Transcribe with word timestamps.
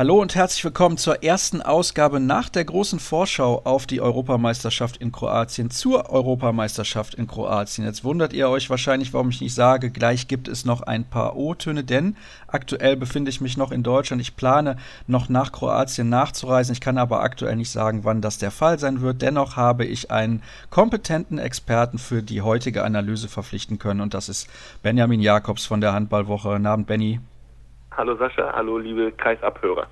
Hallo 0.00 0.18
und 0.18 0.34
herzlich 0.34 0.64
willkommen 0.64 0.96
zur 0.96 1.22
ersten 1.22 1.60
Ausgabe 1.60 2.20
nach 2.20 2.48
der 2.48 2.64
großen 2.64 2.98
Vorschau 2.98 3.60
auf 3.64 3.86
die 3.86 4.00
Europameisterschaft 4.00 4.96
in 4.96 5.12
Kroatien, 5.12 5.70
zur 5.70 6.08
Europameisterschaft 6.08 7.14
in 7.16 7.26
Kroatien. 7.26 7.84
Jetzt 7.84 8.02
wundert 8.02 8.32
ihr 8.32 8.48
euch 8.48 8.70
wahrscheinlich, 8.70 9.12
warum 9.12 9.28
ich 9.28 9.42
nicht 9.42 9.52
sage, 9.52 9.90
gleich 9.90 10.26
gibt 10.26 10.48
es 10.48 10.64
noch 10.64 10.80
ein 10.80 11.04
paar 11.04 11.36
O-Töne, 11.36 11.84
denn 11.84 12.16
aktuell 12.46 12.96
befinde 12.96 13.28
ich 13.28 13.42
mich 13.42 13.58
noch 13.58 13.72
in 13.72 13.82
Deutschland. 13.82 14.22
Ich 14.22 14.36
plane 14.36 14.78
noch 15.06 15.28
nach 15.28 15.52
Kroatien 15.52 16.08
nachzureisen. 16.08 16.72
Ich 16.72 16.80
kann 16.80 16.96
aber 16.96 17.20
aktuell 17.20 17.56
nicht 17.56 17.70
sagen, 17.70 18.02
wann 18.02 18.22
das 18.22 18.38
der 18.38 18.50
Fall 18.50 18.78
sein 18.78 19.02
wird. 19.02 19.20
Dennoch 19.20 19.56
habe 19.56 19.84
ich 19.84 20.10
einen 20.10 20.42
kompetenten 20.70 21.36
Experten 21.36 21.98
für 21.98 22.22
die 22.22 22.40
heutige 22.40 22.84
Analyse 22.84 23.28
verpflichten 23.28 23.78
können 23.78 24.00
und 24.00 24.14
das 24.14 24.30
ist 24.30 24.48
Benjamin 24.82 25.20
Jakobs 25.20 25.66
von 25.66 25.82
der 25.82 25.92
Handballwoche. 25.92 26.48
Guten 26.52 26.64
Abend, 26.64 26.86
Benny. 26.86 27.20
Hallo 27.96 28.16
Sascha, 28.16 28.52
hallo 28.52 28.78
liebe 28.78 29.12
Kreisabhörer. 29.12 29.88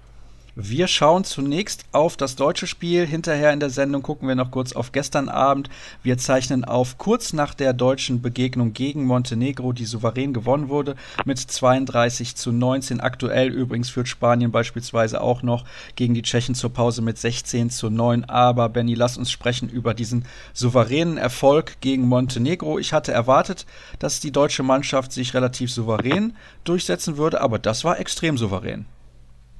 Wir 0.60 0.88
schauen 0.88 1.22
zunächst 1.22 1.84
auf 1.92 2.16
das 2.16 2.34
deutsche 2.34 2.66
Spiel. 2.66 3.06
Hinterher 3.06 3.52
in 3.52 3.60
der 3.60 3.70
Sendung 3.70 4.02
gucken 4.02 4.26
wir 4.26 4.34
noch 4.34 4.50
kurz 4.50 4.72
auf 4.72 4.90
gestern 4.90 5.28
Abend. 5.28 5.70
Wir 6.02 6.18
zeichnen 6.18 6.64
auf 6.64 6.98
kurz 6.98 7.32
nach 7.32 7.54
der 7.54 7.72
deutschen 7.72 8.22
Begegnung 8.22 8.72
gegen 8.72 9.04
Montenegro, 9.04 9.72
die 9.72 9.84
souverän 9.84 10.32
gewonnen 10.32 10.68
wurde, 10.68 10.96
mit 11.24 11.38
32 11.38 12.34
zu 12.34 12.50
19. 12.50 12.98
Aktuell 12.98 13.50
übrigens 13.52 13.90
führt 13.90 14.08
Spanien 14.08 14.50
beispielsweise 14.50 15.20
auch 15.20 15.44
noch 15.44 15.64
gegen 15.94 16.14
die 16.14 16.22
Tschechen 16.22 16.56
zur 16.56 16.72
Pause 16.72 17.02
mit 17.02 17.18
16 17.18 17.70
zu 17.70 17.88
9. 17.88 18.24
Aber 18.24 18.68
Benny, 18.68 18.94
lass 18.94 19.16
uns 19.16 19.30
sprechen 19.30 19.68
über 19.68 19.94
diesen 19.94 20.24
souveränen 20.54 21.18
Erfolg 21.18 21.76
gegen 21.80 22.08
Montenegro. 22.08 22.80
Ich 22.80 22.92
hatte 22.92 23.12
erwartet, 23.12 23.64
dass 24.00 24.18
die 24.18 24.32
deutsche 24.32 24.64
Mannschaft 24.64 25.12
sich 25.12 25.34
relativ 25.34 25.70
souverän 25.70 26.36
durchsetzen 26.64 27.16
würde, 27.16 27.42
aber 27.42 27.60
das 27.60 27.84
war 27.84 28.00
extrem 28.00 28.36
souverän. 28.36 28.86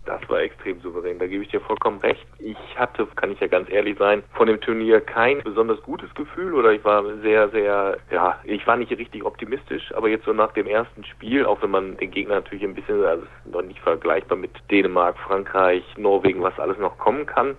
Das 0.09 0.27
war 0.31 0.41
extrem 0.41 0.81
souverän, 0.81 1.19
da 1.19 1.27
gebe 1.27 1.45
ich 1.45 1.51
dir 1.51 1.61
vollkommen 1.61 1.99
recht. 1.99 2.27
Ich 2.39 2.57
hatte, 2.77 3.07
kann 3.17 3.31
ich 3.31 3.41
ja 3.41 3.47
ganz 3.47 3.69
ehrlich 3.69 3.99
sein, 3.99 4.23
von 4.33 4.47
dem 4.47 4.59
Turnier 4.59 5.03
kein 5.03 5.43
besonders 5.43 5.83
gutes 5.83 6.09
Gefühl 6.15 6.55
oder 6.55 6.73
ich 6.73 6.83
war 6.83 7.05
sehr, 7.19 7.51
sehr, 7.51 7.99
ja, 8.11 8.41
ich 8.45 8.67
war 8.67 8.79
nicht 8.79 8.91
richtig 8.91 9.23
optimistisch, 9.23 9.93
aber 9.95 10.09
jetzt 10.09 10.25
so 10.25 10.33
nach 10.33 10.53
dem 10.53 10.67
ersten 10.67 11.05
Spiel, 11.05 11.45
auch 11.45 11.61
wenn 11.61 11.73
man 11.73 11.99
den 11.99 12.11
Gegner 12.11 12.37
natürlich 12.37 12.65
ein 12.65 12.75
bisschen, 12.75 13.05
also 13.05 13.27
noch 13.45 13.61
nicht 13.61 13.81
vergleichbar 13.81 14.39
mit 14.39 14.53
Dänemark, 14.71 15.19
Frankreich, 15.19 15.85
Norwegen, 15.99 16.43
was 16.43 16.59
alles 16.59 16.79
noch 16.79 16.97
kommen 16.97 17.27
kann, 17.27 17.55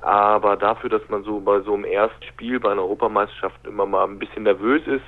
aber 0.00 0.56
dafür, 0.56 0.90
dass 0.90 1.02
man 1.08 1.24
so 1.24 1.40
bei 1.40 1.58
so 1.62 1.74
einem 1.74 1.84
ersten 1.84 2.22
Spiel 2.22 2.60
bei 2.60 2.70
einer 2.70 2.82
Europameisterschaft 2.82 3.66
immer 3.66 3.84
mal 3.84 4.04
ein 4.04 4.20
bisschen 4.20 4.44
nervös 4.44 4.86
ist, 4.86 5.04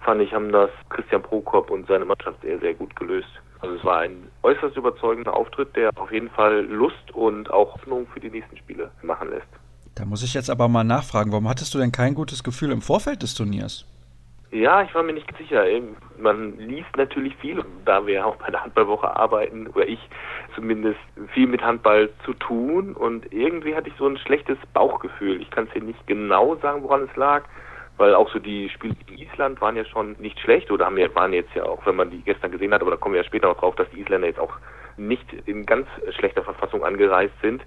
fand 0.00 0.20
ich, 0.20 0.34
haben 0.34 0.50
das 0.50 0.70
Christian 0.90 1.22
Prokop 1.22 1.70
und 1.70 1.86
seine 1.86 2.04
Mannschaft 2.04 2.40
sehr, 2.42 2.58
sehr 2.58 2.74
gut 2.74 2.96
gelöst. 2.96 3.30
Also 3.64 3.76
es 3.76 3.84
war 3.84 4.00
ein 4.00 4.28
äußerst 4.42 4.76
überzeugender 4.76 5.34
Auftritt, 5.34 5.74
der 5.74 5.90
auf 5.96 6.12
jeden 6.12 6.28
Fall 6.28 6.66
Lust 6.66 7.10
und 7.12 7.50
auch 7.50 7.72
Hoffnung 7.72 8.06
für 8.12 8.20
die 8.20 8.28
nächsten 8.28 8.58
Spiele 8.58 8.90
machen 9.02 9.30
lässt. 9.30 9.46
Da 9.94 10.04
muss 10.04 10.22
ich 10.22 10.34
jetzt 10.34 10.50
aber 10.50 10.68
mal 10.68 10.84
nachfragen, 10.84 11.32
warum 11.32 11.48
hattest 11.48 11.72
du 11.72 11.78
denn 11.78 11.90
kein 11.90 12.14
gutes 12.14 12.44
Gefühl 12.44 12.72
im 12.72 12.82
Vorfeld 12.82 13.22
des 13.22 13.34
Turniers? 13.34 13.86
Ja, 14.50 14.82
ich 14.82 14.94
war 14.94 15.02
mir 15.02 15.14
nicht 15.14 15.34
sicher. 15.38 15.64
Man 16.18 16.58
liest 16.58 16.94
natürlich 16.98 17.34
viel, 17.36 17.64
da 17.86 18.06
wir 18.06 18.26
auch 18.26 18.36
bei 18.36 18.50
der 18.50 18.62
Handballwoche 18.62 19.16
arbeiten, 19.16 19.66
oder 19.68 19.88
ich 19.88 19.98
zumindest 20.54 21.00
viel 21.32 21.46
mit 21.46 21.62
Handball 21.62 22.10
zu 22.26 22.34
tun. 22.34 22.92
Und 22.92 23.32
irgendwie 23.32 23.74
hatte 23.74 23.88
ich 23.88 23.94
so 23.96 24.06
ein 24.06 24.18
schlechtes 24.18 24.58
Bauchgefühl. 24.74 25.40
Ich 25.40 25.50
kann 25.50 25.68
es 25.68 25.72
dir 25.72 25.82
nicht 25.82 26.06
genau 26.06 26.56
sagen, 26.56 26.82
woran 26.82 27.08
es 27.10 27.16
lag 27.16 27.44
weil 27.96 28.14
auch 28.14 28.30
so 28.30 28.38
die 28.38 28.68
Spiele 28.70 28.94
gegen 28.94 29.20
Island 29.20 29.60
waren 29.60 29.76
ja 29.76 29.84
schon 29.84 30.16
nicht 30.18 30.38
schlecht 30.40 30.70
oder 30.70 30.86
haben 30.86 30.98
ja, 30.98 31.14
waren 31.14 31.32
jetzt 31.32 31.54
ja 31.54 31.64
auch, 31.64 31.84
wenn 31.86 31.96
man 31.96 32.10
die 32.10 32.22
gestern 32.22 32.50
gesehen 32.50 32.72
hat, 32.74 32.82
aber 32.82 32.92
da 32.92 32.96
kommen 32.96 33.14
wir 33.14 33.22
ja 33.22 33.26
später 33.26 33.48
noch 33.48 33.58
drauf, 33.58 33.76
dass 33.76 33.88
die 33.90 34.00
Isländer 34.00 34.26
jetzt 34.26 34.40
auch 34.40 34.54
nicht 34.96 35.32
in 35.46 35.66
ganz 35.66 35.86
schlechter 36.16 36.42
Verfassung 36.42 36.84
angereist 36.84 37.34
sind. 37.42 37.62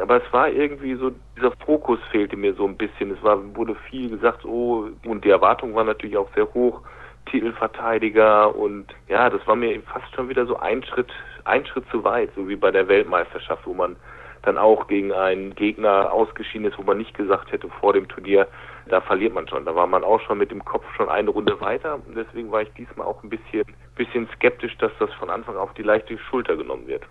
Aber 0.00 0.16
es 0.16 0.32
war 0.32 0.48
irgendwie 0.48 0.96
so, 0.96 1.12
dieser 1.36 1.52
Fokus 1.64 2.00
fehlte 2.10 2.36
mir 2.36 2.54
so 2.54 2.66
ein 2.66 2.76
bisschen. 2.76 3.12
Es 3.12 3.22
war, 3.22 3.38
wurde 3.54 3.76
viel 3.88 4.10
gesagt, 4.10 4.44
oh, 4.44 4.88
und 5.04 5.24
die 5.24 5.30
Erwartung 5.30 5.74
war 5.74 5.84
natürlich 5.84 6.16
auch 6.16 6.28
sehr 6.34 6.52
hoch. 6.54 6.82
Titelverteidiger 7.26 8.54
und 8.54 8.86
ja, 9.08 9.28
das 9.28 9.44
war 9.46 9.56
mir 9.56 9.80
fast 9.82 10.14
schon 10.14 10.28
wieder 10.28 10.46
so 10.46 10.56
ein 10.58 10.82
Schritt, 10.84 11.12
ein 11.44 11.66
Schritt 11.66 11.84
zu 11.90 12.04
weit, 12.04 12.30
so 12.36 12.48
wie 12.48 12.56
bei 12.56 12.70
der 12.70 12.88
Weltmeisterschaft, 12.88 13.66
wo 13.66 13.74
man 13.74 13.96
dann 14.42 14.58
auch 14.58 14.86
gegen 14.86 15.12
einen 15.12 15.54
Gegner 15.54 16.12
ausgeschieden 16.12 16.68
ist, 16.68 16.78
wo 16.78 16.82
man 16.82 16.98
nicht 16.98 17.14
gesagt 17.14 17.50
hätte 17.50 17.68
vor 17.80 17.92
dem 17.92 18.06
Turnier, 18.06 18.46
da 18.88 19.00
verliert 19.00 19.34
man 19.34 19.48
schon. 19.48 19.64
Da 19.64 19.74
war 19.74 19.86
man 19.86 20.04
auch 20.04 20.20
schon 20.20 20.38
mit 20.38 20.50
dem 20.50 20.64
Kopf 20.64 20.84
schon 20.96 21.08
eine 21.08 21.30
Runde 21.30 21.60
weiter. 21.60 21.94
Und 21.94 22.16
deswegen 22.16 22.50
war 22.50 22.62
ich 22.62 22.72
diesmal 22.76 23.06
auch 23.06 23.22
ein 23.22 23.30
bisschen, 23.30 23.64
bisschen 23.96 24.28
skeptisch, 24.36 24.76
dass 24.78 24.92
das 24.98 25.12
von 25.14 25.30
Anfang 25.30 25.56
auf 25.56 25.72
die 25.74 25.82
leichte 25.82 26.18
Schulter 26.18 26.56
genommen 26.56 26.86
wird. 26.86 27.02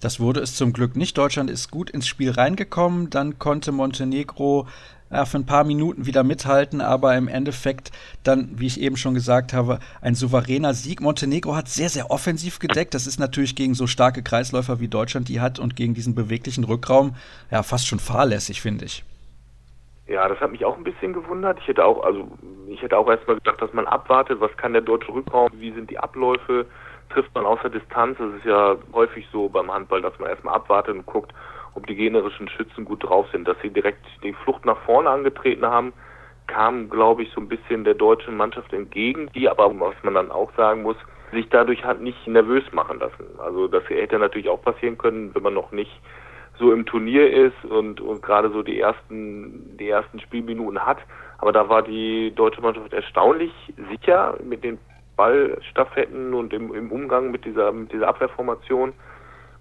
Das 0.00 0.18
wurde 0.18 0.40
es 0.40 0.54
zum 0.54 0.72
Glück 0.72 0.96
nicht. 0.96 1.18
Deutschland 1.18 1.50
ist 1.50 1.70
gut 1.70 1.90
ins 1.90 2.08
Spiel 2.08 2.30
reingekommen. 2.30 3.10
Dann 3.10 3.38
konnte 3.38 3.70
Montenegro 3.70 4.66
ja, 5.10 5.24
für 5.24 5.38
ein 5.38 5.46
paar 5.46 5.64
Minuten 5.64 6.06
wieder 6.06 6.22
mithalten, 6.22 6.80
aber 6.80 7.16
im 7.16 7.28
Endeffekt 7.28 7.90
dann, 8.22 8.48
wie 8.58 8.66
ich 8.66 8.80
eben 8.80 8.96
schon 8.96 9.12
gesagt 9.12 9.52
habe, 9.52 9.80
ein 10.00 10.14
souveräner 10.14 10.72
Sieg. 10.72 11.00
Montenegro 11.00 11.56
hat 11.56 11.68
sehr, 11.68 11.88
sehr 11.88 12.10
offensiv 12.10 12.60
gedeckt. 12.60 12.94
Das 12.94 13.06
ist 13.06 13.18
natürlich 13.18 13.56
gegen 13.56 13.74
so 13.74 13.86
starke 13.86 14.22
Kreisläufer 14.22 14.80
wie 14.80 14.88
Deutschland 14.88 15.28
die 15.28 15.40
hat 15.40 15.58
und 15.58 15.76
gegen 15.76 15.94
diesen 15.94 16.14
beweglichen 16.14 16.64
Rückraum 16.64 17.16
ja 17.50 17.62
fast 17.62 17.86
schon 17.86 17.98
fahrlässig, 17.98 18.60
finde 18.62 18.84
ich. 18.84 19.04
Ja, 20.10 20.28
das 20.28 20.40
hat 20.40 20.50
mich 20.50 20.64
auch 20.64 20.76
ein 20.76 20.82
bisschen 20.82 21.12
gewundert. 21.12 21.60
Ich 21.60 21.68
hätte 21.68 21.84
auch, 21.84 22.02
also 22.02 22.26
ich 22.66 22.82
hätte 22.82 22.98
auch 22.98 23.08
erstmal 23.08 23.36
gedacht, 23.36 23.62
dass 23.62 23.72
man 23.72 23.86
abwartet, 23.86 24.40
was 24.40 24.54
kann 24.56 24.72
der 24.72 24.82
deutsche 24.82 25.14
Rückraum, 25.14 25.48
wie 25.52 25.70
sind 25.70 25.88
die 25.88 26.00
Abläufe, 26.00 26.66
trifft 27.10 27.32
man 27.32 27.46
außer 27.46 27.70
Distanz. 27.70 28.18
Das 28.18 28.34
ist 28.34 28.44
ja 28.44 28.74
häufig 28.92 29.28
so 29.30 29.48
beim 29.48 29.72
Handball, 29.72 30.02
dass 30.02 30.18
man 30.18 30.28
erstmal 30.28 30.56
abwartet 30.56 30.96
und 30.96 31.06
guckt, 31.06 31.32
ob 31.76 31.86
die 31.86 31.94
generischen 31.94 32.48
Schützen 32.48 32.84
gut 32.84 33.04
drauf 33.04 33.28
sind. 33.30 33.46
Dass 33.46 33.56
sie 33.62 33.70
direkt 33.70 34.04
die 34.24 34.32
Flucht 34.32 34.64
nach 34.64 34.78
vorne 34.78 35.10
angetreten 35.10 35.64
haben, 35.64 35.92
kam, 36.48 36.90
glaube 36.90 37.22
ich, 37.22 37.30
so 37.30 37.40
ein 37.40 37.48
bisschen 37.48 37.84
der 37.84 37.94
deutschen 37.94 38.36
Mannschaft 38.36 38.72
entgegen, 38.72 39.30
die 39.36 39.48
aber, 39.48 39.70
was 39.78 39.94
man 40.02 40.14
dann 40.14 40.32
auch 40.32 40.50
sagen 40.56 40.82
muss, 40.82 40.96
sich 41.30 41.48
dadurch 41.50 41.84
hat 41.84 42.00
nicht 42.00 42.26
nervös 42.26 42.64
machen 42.72 42.98
lassen. 42.98 43.26
Also 43.38 43.68
das 43.68 43.88
hätte 43.88 44.18
natürlich 44.18 44.48
auch 44.48 44.60
passieren 44.60 44.98
können, 44.98 45.32
wenn 45.36 45.44
man 45.44 45.54
noch 45.54 45.70
nicht 45.70 46.00
so 46.60 46.72
im 46.72 46.86
Turnier 46.86 47.28
ist 47.32 47.64
und, 47.64 48.00
und 48.00 48.22
gerade 48.22 48.50
so 48.50 48.62
die 48.62 48.78
ersten, 48.78 49.76
die 49.78 49.88
ersten 49.88 50.20
Spielminuten 50.20 50.84
hat. 50.84 50.98
Aber 51.38 51.52
da 51.52 51.68
war 51.68 51.82
die 51.82 52.32
deutsche 52.36 52.60
Mannschaft 52.60 52.92
erstaunlich 52.92 53.50
sicher 53.90 54.38
mit 54.44 54.62
den 54.62 54.78
Ballstaffetten 55.16 56.34
und 56.34 56.52
im, 56.52 56.72
im 56.74 56.92
Umgang 56.92 57.30
mit 57.30 57.44
dieser, 57.44 57.72
mit 57.72 57.92
dieser 57.92 58.08
Abwehrformation 58.08 58.92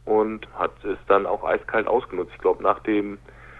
und 0.05 0.47
hat 0.57 0.71
es 0.83 0.97
dann 1.07 1.25
auch 1.25 1.43
eiskalt 1.43 1.87
ausgenutzt. 1.87 2.31
Ich 2.35 2.41
glaube, 2.41 2.61
nach 2.61 2.79
dem 2.79 3.17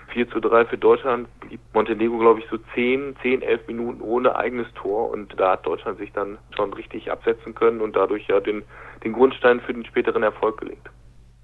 4 0.09 0.29
zu 0.29 0.39
3 0.39 0.65
für 0.65 0.77
Deutschland 0.77 1.27
blieb 1.39 1.61
Montenegro, 1.73 2.17
glaube 2.17 2.39
ich, 2.39 2.47
so 2.49 2.57
10, 2.73 3.15
10, 3.21 3.41
11 3.41 3.67
Minuten 3.67 4.01
ohne 4.01 4.35
eigenes 4.35 4.67
Tor 4.73 5.11
und 5.11 5.39
da 5.39 5.51
hat 5.51 5.65
Deutschland 5.65 5.97
sich 5.99 6.11
dann 6.11 6.37
schon 6.55 6.73
richtig 6.73 7.11
absetzen 7.11 7.55
können 7.55 7.79
und 7.79 7.95
dadurch 7.95 8.27
ja 8.27 8.39
den, 8.39 8.63
den 9.03 9.13
Grundstein 9.13 9.61
für 9.61 9.73
den 9.73 9.85
späteren 9.85 10.23
Erfolg 10.23 10.59
gelegt. 10.59 10.89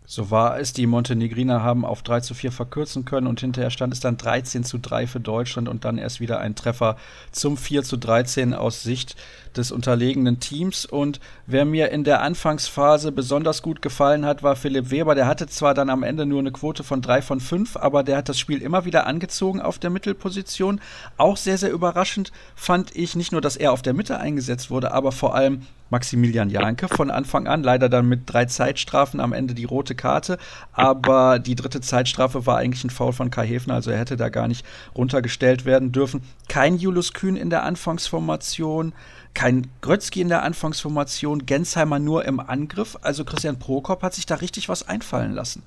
So 0.07 0.29
war 0.29 0.59
es. 0.59 0.73
Die 0.73 0.85
Montenegriner 0.85 1.63
haben 1.63 1.83
auf 1.83 2.03
3 2.03 2.19
zu 2.19 2.33
4 2.33 2.51
verkürzen 2.51 3.05
können 3.05 3.27
und 3.27 3.39
hinterher 3.39 3.71
stand 3.71 3.91
es 3.91 3.99
dann 3.99 4.17
13 4.17 4.63
zu 4.63 4.77
3 4.77 5.07
für 5.07 5.19
Deutschland 5.19 5.67
und 5.67 5.83
dann 5.83 5.97
erst 5.97 6.19
wieder 6.19 6.39
ein 6.39 6.55
Treffer 6.55 6.97
zum 7.31 7.57
4 7.57 7.83
zu 7.83 7.97
13 7.97 8.53
aus 8.53 8.83
Sicht 8.83 9.15
des 9.57 9.71
unterlegenen 9.71 10.39
Teams. 10.39 10.85
Und 10.85 11.19
wer 11.47 11.65
mir 11.65 11.89
in 11.89 12.03
der 12.03 12.21
Anfangsphase 12.21 13.11
besonders 13.11 13.61
gut 13.61 13.81
gefallen 13.81 14.25
hat, 14.25 14.43
war 14.43 14.55
Philipp 14.55 14.91
Weber. 14.91 15.15
Der 15.15 15.27
hatte 15.27 15.47
zwar 15.47 15.73
dann 15.73 15.89
am 15.89 16.03
Ende 16.03 16.25
nur 16.25 16.39
eine 16.39 16.51
Quote 16.51 16.83
von 16.83 17.01
3 17.01 17.21
von 17.21 17.39
5, 17.39 17.77
aber 17.77 18.03
der 18.03 18.17
hat 18.17 18.29
das 18.29 18.39
Spiel 18.39 18.61
immer 18.61 18.85
wieder 18.85 19.07
angezogen 19.07 19.61
auf 19.61 19.79
der 19.79 19.89
Mittelposition. 19.89 20.81
Auch 21.17 21.37
sehr, 21.37 21.57
sehr 21.57 21.71
überraschend 21.71 22.31
fand 22.55 22.95
ich 22.95 23.15
nicht 23.15 23.31
nur, 23.31 23.41
dass 23.41 23.55
er 23.55 23.71
auf 23.71 23.81
der 23.81 23.93
Mitte 23.93 24.19
eingesetzt 24.19 24.69
wurde, 24.69 24.91
aber 24.91 25.11
vor 25.11 25.33
allem 25.33 25.61
Maximilian 25.95 26.49
Janke 26.49 26.89
von 26.89 27.09
Anfang 27.09 27.47
an. 27.47 27.63
Leider 27.63 27.87
dann 27.87 28.09
mit 28.09 28.23
drei 28.25 28.43
Zeitstrafen 28.43 29.21
am 29.21 29.31
Ende 29.31 29.53
die 29.53 29.63
rote 29.63 29.95
Karte. 29.95 30.37
Aber 30.73 31.39
die 31.39 31.55
dritte 31.55 31.79
Zeitstrafe 31.79 32.45
war 32.45 32.57
eigentlich 32.57 32.83
ein 32.83 32.89
Foul 32.89 33.13
von 33.13 33.31
Kai 33.31 33.47
Hefner, 33.47 33.75
also 33.75 33.91
er 33.91 33.99
hätte 33.99 34.17
da 34.17 34.27
gar 34.27 34.49
nicht 34.49 34.65
runtergestellt 34.93 35.63
werden 35.63 35.93
dürfen. 35.93 36.21
Kein 36.49 36.75
Julius 36.75 37.13
Kühn 37.13 37.37
in 37.37 37.49
der 37.49 37.63
Anfangsformation, 37.63 38.91
kein 39.33 39.67
Grötzky 39.79 40.19
in 40.19 40.27
der 40.27 40.43
Anfangsformation, 40.43 41.45
Gensheimer 41.45 41.99
nur 41.99 42.25
im 42.25 42.41
Angriff. 42.41 42.97
Also 43.01 43.23
Christian 43.23 43.57
Prokop 43.57 44.03
hat 44.03 44.13
sich 44.13 44.25
da 44.25 44.35
richtig 44.35 44.67
was 44.67 44.85
einfallen 44.89 45.31
lassen. 45.31 45.63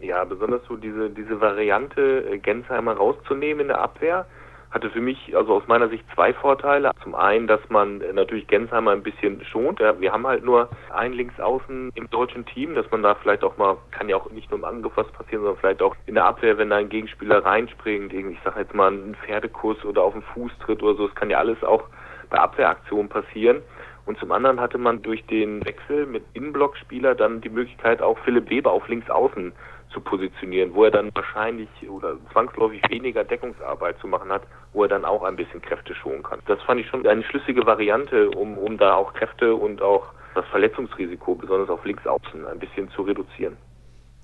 Ja, 0.00 0.24
besonders 0.24 0.62
so 0.66 0.76
diese, 0.76 1.10
diese 1.10 1.40
Variante, 1.40 2.24
äh, 2.28 2.38
Gensheimer 2.38 2.94
rauszunehmen 2.94 3.60
in 3.60 3.68
der 3.68 3.80
Abwehr 3.80 4.26
hatte 4.70 4.90
für 4.90 5.00
mich 5.00 5.36
also 5.36 5.54
aus 5.54 5.66
meiner 5.66 5.88
Sicht 5.88 6.04
zwei 6.14 6.32
Vorteile. 6.32 6.90
Zum 7.02 7.14
einen, 7.14 7.46
dass 7.46 7.60
man 7.68 7.98
natürlich 8.14 8.46
Gensheimer 8.46 8.92
ein 8.92 9.02
bisschen 9.02 9.44
schont. 9.44 9.80
Wir 9.80 10.12
haben 10.12 10.26
halt 10.26 10.44
nur 10.44 10.68
einen 10.92 11.14
Linksaußen 11.14 11.92
im 11.94 12.10
deutschen 12.10 12.44
Team, 12.46 12.74
dass 12.74 12.90
man 12.90 13.02
da 13.02 13.14
vielleicht 13.14 13.44
auch 13.44 13.56
mal, 13.56 13.76
kann 13.90 14.08
ja 14.08 14.16
auch 14.16 14.30
nicht 14.30 14.50
nur 14.50 14.58
im 14.58 14.64
Angriff 14.64 14.92
was 14.96 15.10
passieren, 15.12 15.42
sondern 15.42 15.60
vielleicht 15.60 15.82
auch 15.82 15.94
in 16.06 16.14
der 16.14 16.24
Abwehr, 16.24 16.58
wenn 16.58 16.70
da 16.70 16.76
ein 16.76 16.88
Gegenspieler 16.88 17.44
reinspringt, 17.44 18.12
ich 18.12 18.38
sage 18.44 18.60
jetzt 18.60 18.74
mal 18.74 18.88
einen 18.88 19.14
Pferdekuss 19.14 19.84
oder 19.84 20.02
auf 20.02 20.12
den 20.12 20.22
Fuß 20.22 20.52
tritt 20.58 20.82
oder 20.82 20.96
so, 20.96 21.06
das 21.06 21.16
kann 21.16 21.30
ja 21.30 21.38
alles 21.38 21.62
auch 21.62 21.84
bei 22.30 22.38
Abwehraktionen 22.38 23.08
passieren. 23.08 23.62
Und 24.04 24.18
zum 24.18 24.30
anderen 24.30 24.60
hatte 24.60 24.78
man 24.78 25.02
durch 25.02 25.24
den 25.26 25.64
Wechsel 25.64 26.06
mit 26.06 26.24
Innenblockspieler 26.32 27.16
dann 27.16 27.40
die 27.40 27.48
Möglichkeit, 27.48 28.00
auch 28.00 28.18
Philipp 28.20 28.48
Weber 28.50 28.70
auf 28.70 28.86
links 28.88 29.10
außen 29.10 29.52
zu 29.96 30.00
positionieren, 30.02 30.74
wo 30.74 30.84
er 30.84 30.90
dann 30.90 31.10
wahrscheinlich 31.14 31.68
oder 31.88 32.16
zwangsläufig 32.32 32.82
weniger 32.90 33.24
Deckungsarbeit 33.24 33.98
zu 33.98 34.06
machen 34.06 34.30
hat, 34.30 34.42
wo 34.74 34.82
er 34.82 34.88
dann 34.88 35.06
auch 35.06 35.22
ein 35.22 35.36
bisschen 35.36 35.62
Kräfte 35.62 35.94
schonen 35.94 36.22
kann. 36.22 36.40
Das 36.46 36.60
fand 36.62 36.80
ich 36.80 36.86
schon 36.88 37.06
eine 37.06 37.24
schlüssige 37.24 37.64
Variante, 37.64 38.28
um, 38.30 38.58
um 38.58 38.76
da 38.76 38.94
auch 38.94 39.14
Kräfte 39.14 39.54
und 39.54 39.80
auch 39.80 40.08
das 40.34 40.44
Verletzungsrisiko, 40.48 41.34
besonders 41.34 41.70
auf 41.70 41.82
links 41.86 42.06
außen, 42.06 42.46
ein 42.46 42.58
bisschen 42.58 42.90
zu 42.90 43.02
reduzieren. 43.02 43.56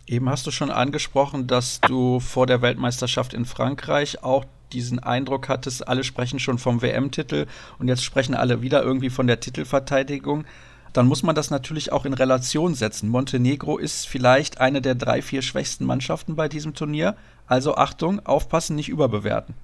Eben 0.06 0.28
hast 0.28 0.46
du 0.46 0.50
schon 0.50 0.70
angesprochen, 0.70 1.46
dass 1.46 1.80
du 1.80 2.20
vor 2.20 2.46
der 2.46 2.60
Weltmeisterschaft 2.60 3.32
in 3.32 3.46
Frankreich 3.46 4.22
auch 4.22 4.44
diesen 4.72 4.98
Eindruck 4.98 5.48
hattest, 5.48 5.88
alle 5.88 6.04
sprechen 6.04 6.38
schon 6.38 6.58
vom 6.58 6.82
WM-Titel 6.82 7.46
und 7.78 7.88
jetzt 7.88 8.04
sprechen 8.04 8.34
alle 8.34 8.60
wieder 8.60 8.82
irgendwie 8.82 9.10
von 9.10 9.26
der 9.26 9.40
Titelverteidigung. 9.40 10.44
Dann 10.92 11.06
muss 11.06 11.22
man 11.22 11.34
das 11.34 11.50
natürlich 11.50 11.92
auch 11.92 12.04
in 12.04 12.12
Relation 12.12 12.74
setzen. 12.74 13.08
Montenegro 13.08 13.78
ist 13.78 14.06
vielleicht 14.06 14.60
eine 14.60 14.82
der 14.82 14.94
drei, 14.94 15.22
vier 15.22 15.42
schwächsten 15.42 15.86
Mannschaften 15.86 16.36
bei 16.36 16.48
diesem 16.48 16.74
Turnier. 16.74 17.16
Also 17.46 17.76
Achtung, 17.76 18.20
aufpassen, 18.26 18.76
nicht 18.76 18.88
überbewerten. 18.88 19.54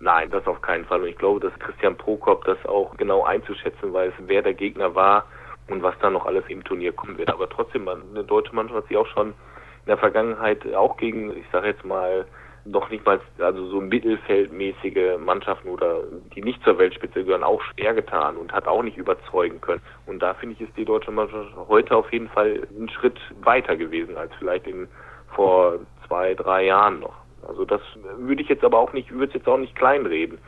Nein, 0.00 0.30
das 0.30 0.46
auf 0.46 0.60
keinen 0.60 0.84
Fall. 0.84 1.02
Und 1.02 1.08
ich 1.08 1.16
glaube, 1.16 1.40
dass 1.40 1.58
Christian 1.60 1.96
Prokop 1.96 2.44
das 2.44 2.58
auch 2.66 2.96
genau 2.96 3.24
einzuschätzen 3.24 3.92
weiß, 3.92 4.12
wer 4.26 4.42
der 4.42 4.54
Gegner 4.54 4.94
war 4.94 5.24
und 5.68 5.82
was 5.82 5.94
da 6.00 6.10
noch 6.10 6.26
alles 6.26 6.44
im 6.48 6.64
Turnier 6.64 6.92
kommen 6.92 7.16
wird. 7.16 7.30
Aber 7.30 7.48
trotzdem, 7.48 7.88
eine 7.88 8.24
deutsche 8.24 8.54
Mannschaft 8.54 8.82
hat 8.82 8.88
sich 8.88 8.96
auch 8.96 9.06
schon 9.06 9.28
in 9.28 9.86
der 9.86 9.98
Vergangenheit 9.98 10.60
auch 10.74 10.96
gegen, 10.96 11.30
ich 11.36 11.46
sage 11.52 11.68
jetzt 11.68 11.84
mal, 11.84 12.26
noch 12.64 12.88
nicht 12.90 13.04
mal, 13.04 13.20
also 13.38 13.66
so 13.66 13.80
mittelfeldmäßige 13.80 15.18
Mannschaften 15.18 15.68
oder 15.68 15.98
die 16.34 16.42
nicht 16.42 16.62
zur 16.64 16.78
Weltspitze 16.78 17.24
gehören, 17.24 17.42
auch 17.42 17.60
schwer 17.62 17.94
getan 17.94 18.36
und 18.36 18.52
hat 18.52 18.66
auch 18.66 18.82
nicht 18.82 18.96
überzeugen 18.96 19.60
können. 19.60 19.82
Und 20.06 20.20
da 20.20 20.34
finde 20.34 20.54
ich, 20.54 20.60
ist 20.62 20.76
die 20.76 20.84
deutsche 20.84 21.10
Mannschaft 21.10 21.54
heute 21.68 21.94
auf 21.96 22.10
jeden 22.12 22.28
Fall 22.28 22.66
einen 22.74 22.88
Schritt 22.88 23.18
weiter 23.42 23.76
gewesen 23.76 24.16
als 24.16 24.32
vielleicht 24.38 24.66
in, 24.66 24.88
vor 25.34 25.80
zwei, 26.06 26.34
drei 26.34 26.64
Jahren 26.64 27.00
noch. 27.00 27.14
Also 27.46 27.64
das 27.64 27.82
würde 28.18 28.42
ich 28.42 28.48
jetzt 28.48 28.64
aber 28.64 28.78
auch 28.78 28.92
nicht, 28.92 29.10
würde 29.12 29.26
es 29.26 29.34
jetzt 29.34 29.48
auch 29.48 29.58
nicht 29.58 29.76
kleinreden. 29.76 30.38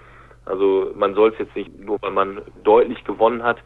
Also 0.46 0.92
man 0.94 1.14
soll 1.14 1.30
es 1.30 1.38
jetzt 1.38 1.56
nicht, 1.56 1.78
nur 1.78 2.00
weil 2.00 2.12
man 2.12 2.40
deutlich 2.64 3.04
gewonnen 3.04 3.42
hat, 3.42 3.58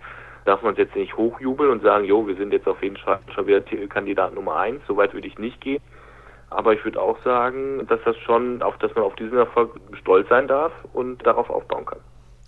darf 0.45 0.63
man 0.63 0.73
es 0.73 0.79
jetzt 0.79 0.97
nicht 0.97 1.17
hochjubeln 1.17 1.71
und 1.71 1.83
sagen, 1.83 2.05
jo, 2.05 2.27
wir 2.27 2.35
sind 2.35 2.53
jetzt 2.53 2.67
auf 2.67 2.83
jeden 2.83 2.97
Fall 2.97 3.21
schon 3.35 3.47
wieder 3.47 3.61
Kandidat 3.61 4.35
Nummer 4.35 4.57
eins. 4.57 4.81
Soweit 4.89 5.13
würde 5.15 5.29
ich 5.29 5.39
nicht 5.39 5.61
gehen. 5.61 5.83
Aber 6.51 6.73
ich 6.75 6.85
würde 6.85 7.01
auch 7.01 7.19
sagen, 7.23 7.87
dass 7.87 8.01
das 8.05 8.17
schon, 8.19 8.63
auf 8.63 8.77
dass 8.79 8.95
man 8.95 9.05
auf 9.05 9.15
diesen 9.15 9.39
Erfolg 9.39 9.81
stolz 9.95 10.29
sein 10.29 10.49
darf 10.49 10.73
und 10.93 11.25
darauf 11.25 11.49
aufbauen 11.49 11.87
kann. 11.87 12.01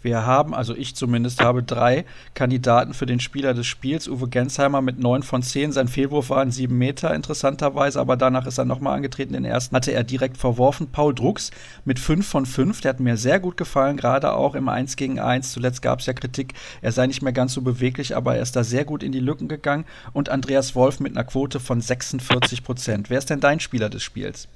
Wir 0.02 0.26
haben, 0.26 0.54
also 0.54 0.74
ich 0.74 0.94
zumindest, 0.94 1.40
habe 1.40 1.62
drei 1.62 2.04
Kandidaten 2.34 2.92
für 2.92 3.06
den 3.06 3.20
Spieler 3.20 3.54
des 3.54 3.66
Spiels. 3.66 4.08
Uwe 4.08 4.28
Gensheimer 4.28 4.82
mit 4.82 4.98
9 4.98 5.22
von 5.22 5.42
10. 5.42 5.72
Sein 5.72 5.88
Fehlwurf 5.88 6.30
war 6.30 6.42
ein 6.42 6.50
7 6.50 6.76
Meter, 6.76 7.14
interessanterweise, 7.14 8.00
aber 8.00 8.16
danach 8.16 8.46
ist 8.46 8.58
er 8.58 8.64
nochmal 8.64 8.96
angetreten. 8.96 9.32
Den 9.32 9.44
ersten 9.44 9.76
hatte 9.76 9.92
er 9.92 10.04
direkt 10.04 10.36
verworfen. 10.36 10.88
Paul 10.90 11.14
Drucks 11.14 11.50
mit 11.84 11.98
5 11.98 12.26
von 12.26 12.46
5. 12.46 12.80
Der 12.80 12.90
hat 12.90 13.00
mir 13.00 13.16
sehr 13.16 13.40
gut 13.40 13.56
gefallen, 13.56 13.96
gerade 13.96 14.32
auch 14.32 14.54
im 14.54 14.68
1 14.68 14.96
gegen 14.96 15.20
1. 15.20 15.52
Zuletzt 15.52 15.82
gab 15.82 16.00
es 16.00 16.06
ja 16.06 16.12
Kritik, 16.12 16.54
er 16.80 16.92
sei 16.92 17.06
nicht 17.06 17.22
mehr 17.22 17.32
ganz 17.32 17.54
so 17.54 17.62
beweglich, 17.62 18.16
aber 18.16 18.36
er 18.36 18.42
ist 18.42 18.56
da 18.56 18.64
sehr 18.64 18.84
gut 18.84 19.02
in 19.02 19.12
die 19.12 19.20
Lücken 19.20 19.48
gegangen. 19.48 19.84
Und 20.12 20.28
Andreas 20.28 20.74
Wolf 20.74 21.00
mit 21.00 21.12
einer 21.12 21.24
Quote 21.24 21.60
von 21.60 21.80
46 21.80 22.64
Prozent. 22.64 23.10
Wer 23.10 23.18
ist 23.18 23.30
denn 23.30 23.40
dein 23.40 23.60
Spieler 23.60 23.88
des 23.88 24.02
Spiels? 24.02 24.48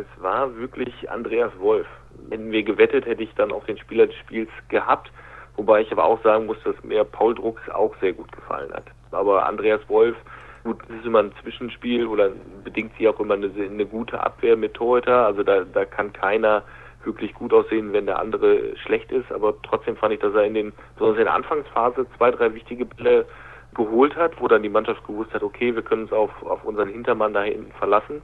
Es 0.00 0.22
war 0.22 0.56
wirklich 0.56 1.10
Andreas 1.10 1.52
Wolf. 1.58 1.86
Hätten 2.30 2.50
wir 2.50 2.62
gewettet, 2.62 3.04
hätte 3.04 3.22
ich 3.22 3.34
dann 3.34 3.52
auch 3.52 3.64
den 3.64 3.76
Spieler 3.76 4.06
des 4.06 4.16
Spiels 4.16 4.48
gehabt. 4.68 5.12
Wobei 5.56 5.82
ich 5.82 5.92
aber 5.92 6.04
auch 6.04 6.22
sagen 6.22 6.46
muss, 6.46 6.56
dass 6.64 6.82
mir 6.82 7.04
Paul 7.04 7.34
Drucks 7.34 7.68
auch 7.68 7.94
sehr 8.00 8.14
gut 8.14 8.32
gefallen 8.32 8.72
hat. 8.72 8.84
Aber 9.10 9.46
Andreas 9.46 9.80
Wolf, 9.88 10.16
gut, 10.64 10.78
das 10.88 10.96
ist 10.96 11.04
immer 11.04 11.18
ein 11.18 11.32
Zwischenspiel 11.42 12.06
oder 12.06 12.30
bedingt 12.64 12.96
sich 12.96 13.08
auch 13.08 13.20
immer 13.20 13.34
eine, 13.34 13.50
eine 13.54 13.84
gute 13.84 14.18
Abwehr 14.18 14.56
mit 14.56 14.72
Torhüter. 14.72 15.26
Also 15.26 15.42
da, 15.42 15.64
da 15.64 15.84
kann 15.84 16.14
keiner 16.14 16.62
wirklich 17.04 17.34
gut 17.34 17.52
aussehen, 17.52 17.92
wenn 17.92 18.06
der 18.06 18.18
andere 18.18 18.74
schlecht 18.78 19.12
ist. 19.12 19.30
Aber 19.30 19.54
trotzdem 19.62 19.96
fand 19.96 20.14
ich, 20.14 20.20
dass 20.20 20.34
er 20.34 20.44
in 20.44 20.54
den, 20.54 20.72
besonders 20.94 21.18
in 21.18 21.24
der 21.24 21.34
Anfangsphase 21.34 22.06
zwei, 22.16 22.30
drei 22.30 22.54
wichtige 22.54 22.86
Bälle 22.86 23.26
geholt 23.74 24.16
hat, 24.16 24.40
wo 24.40 24.48
dann 24.48 24.62
die 24.62 24.70
Mannschaft 24.70 25.06
gewusst 25.06 25.34
hat, 25.34 25.42
okay, 25.42 25.74
wir 25.74 25.82
können 25.82 26.04
uns 26.04 26.12
auf, 26.12 26.30
auf 26.42 26.64
unseren 26.64 26.88
Hintermann 26.88 27.34
da 27.34 27.42
hinten 27.42 27.72
verlassen. 27.72 28.22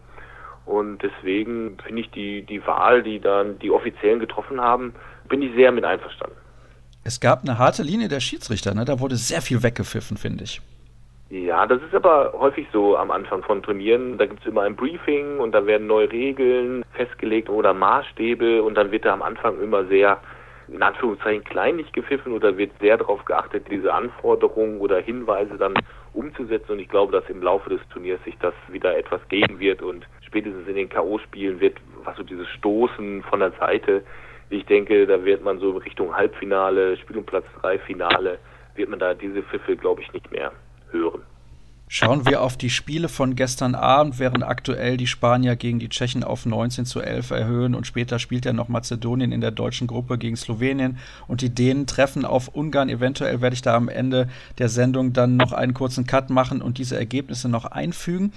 Und 0.66 0.98
deswegen 1.02 1.78
finde 1.84 2.02
ich 2.02 2.10
die, 2.10 2.42
die 2.42 2.66
Wahl, 2.66 3.02
die 3.02 3.20
dann 3.20 3.58
die 3.60 3.70
Offiziellen 3.70 4.18
getroffen 4.18 4.60
haben, 4.60 4.94
bin 5.28 5.40
ich 5.40 5.54
sehr 5.54 5.72
mit 5.72 5.84
einverstanden. 5.84 6.36
Es 7.04 7.20
gab 7.20 7.42
eine 7.42 7.56
harte 7.56 7.84
Linie 7.84 8.08
der 8.08 8.20
Schiedsrichter, 8.20 8.74
ne? 8.74 8.84
da 8.84 8.98
wurde 8.98 9.14
sehr 9.14 9.40
viel 9.40 9.62
weggepfiffen, 9.62 10.16
finde 10.16 10.42
ich. 10.42 10.60
Ja, 11.30 11.66
das 11.66 11.82
ist 11.82 11.94
aber 11.94 12.32
häufig 12.38 12.68
so 12.72 12.96
am 12.96 13.10
Anfang 13.10 13.42
von 13.42 13.62
Turnieren. 13.62 14.16
Da 14.16 14.26
gibt 14.26 14.40
es 14.40 14.46
immer 14.46 14.62
ein 14.62 14.76
Briefing 14.76 15.38
und 15.38 15.52
da 15.52 15.66
werden 15.66 15.86
neue 15.86 16.10
Regeln 16.10 16.84
festgelegt 16.92 17.48
oder 17.48 17.74
Maßstäbe 17.74 18.62
und 18.62 18.76
dann 18.76 18.92
wird 18.92 19.04
da 19.04 19.12
am 19.12 19.22
Anfang 19.22 19.60
immer 19.60 19.84
sehr, 19.86 20.18
in 20.68 20.82
Anführungszeichen, 20.82 21.42
kleinlich 21.42 21.90
gepfiffen 21.92 22.32
oder 22.32 22.56
wird 22.56 22.70
sehr 22.80 22.96
darauf 22.96 23.24
geachtet, 23.24 23.66
diese 23.70 23.92
Anforderungen 23.92 24.78
oder 24.78 25.00
Hinweise 25.00 25.56
dann 25.58 25.74
umzusetzen. 26.16 26.72
Und 26.72 26.78
ich 26.78 26.88
glaube, 26.88 27.12
dass 27.12 27.28
im 27.30 27.42
Laufe 27.42 27.70
des 27.70 27.80
Turniers 27.92 28.22
sich 28.24 28.36
das 28.38 28.54
wieder 28.68 28.96
etwas 28.96 29.20
geben 29.28 29.60
wird 29.60 29.82
und 29.82 30.06
spätestens 30.26 30.66
in 30.66 30.74
den 30.74 30.88
K.O.-Spielen 30.88 31.60
wird, 31.60 31.76
was 32.04 32.16
so 32.16 32.22
dieses 32.22 32.48
Stoßen 32.48 33.22
von 33.24 33.40
der 33.40 33.52
Seite, 33.52 34.02
ich 34.50 34.64
denke, 34.66 35.06
da 35.06 35.24
wird 35.24 35.42
man 35.42 35.58
so 35.58 35.72
Richtung 35.72 36.14
Halbfinale, 36.14 36.96
Spiel 36.96 37.18
um 37.18 37.24
Platz 37.24 37.46
3 37.62 37.78
Finale, 37.80 38.38
wird 38.76 38.88
man 38.88 38.98
da 38.98 39.14
diese 39.14 39.42
Pfiffe, 39.42 39.76
glaube 39.76 40.02
ich, 40.02 40.12
nicht 40.12 40.30
mehr 40.30 40.52
hören. 40.90 41.22
Schauen 41.88 42.26
wir 42.26 42.42
auf 42.42 42.56
die 42.56 42.70
Spiele 42.70 43.08
von 43.08 43.36
gestern 43.36 43.76
Abend, 43.76 44.18
während 44.18 44.42
aktuell 44.42 44.96
die 44.96 45.06
Spanier 45.06 45.54
gegen 45.54 45.78
die 45.78 45.88
Tschechen 45.88 46.24
auf 46.24 46.44
19 46.44 46.84
zu 46.84 47.00
11 47.00 47.30
erhöhen 47.30 47.76
und 47.76 47.86
später 47.86 48.18
spielt 48.18 48.44
ja 48.44 48.52
noch 48.52 48.68
Mazedonien 48.68 49.30
in 49.30 49.40
der 49.40 49.52
deutschen 49.52 49.86
Gruppe 49.86 50.18
gegen 50.18 50.36
Slowenien 50.36 50.98
und 51.28 51.42
die 51.42 51.54
Dänen 51.54 51.86
treffen 51.86 52.24
auf 52.24 52.48
Ungarn. 52.48 52.88
Eventuell 52.88 53.40
werde 53.40 53.54
ich 53.54 53.62
da 53.62 53.76
am 53.76 53.88
Ende 53.88 54.28
der 54.58 54.68
Sendung 54.68 55.12
dann 55.12 55.36
noch 55.36 55.52
einen 55.52 55.74
kurzen 55.74 56.06
Cut 56.08 56.28
machen 56.28 56.60
und 56.60 56.78
diese 56.78 56.98
Ergebnisse 56.98 57.48
noch 57.48 57.66
einfügen. 57.66 58.32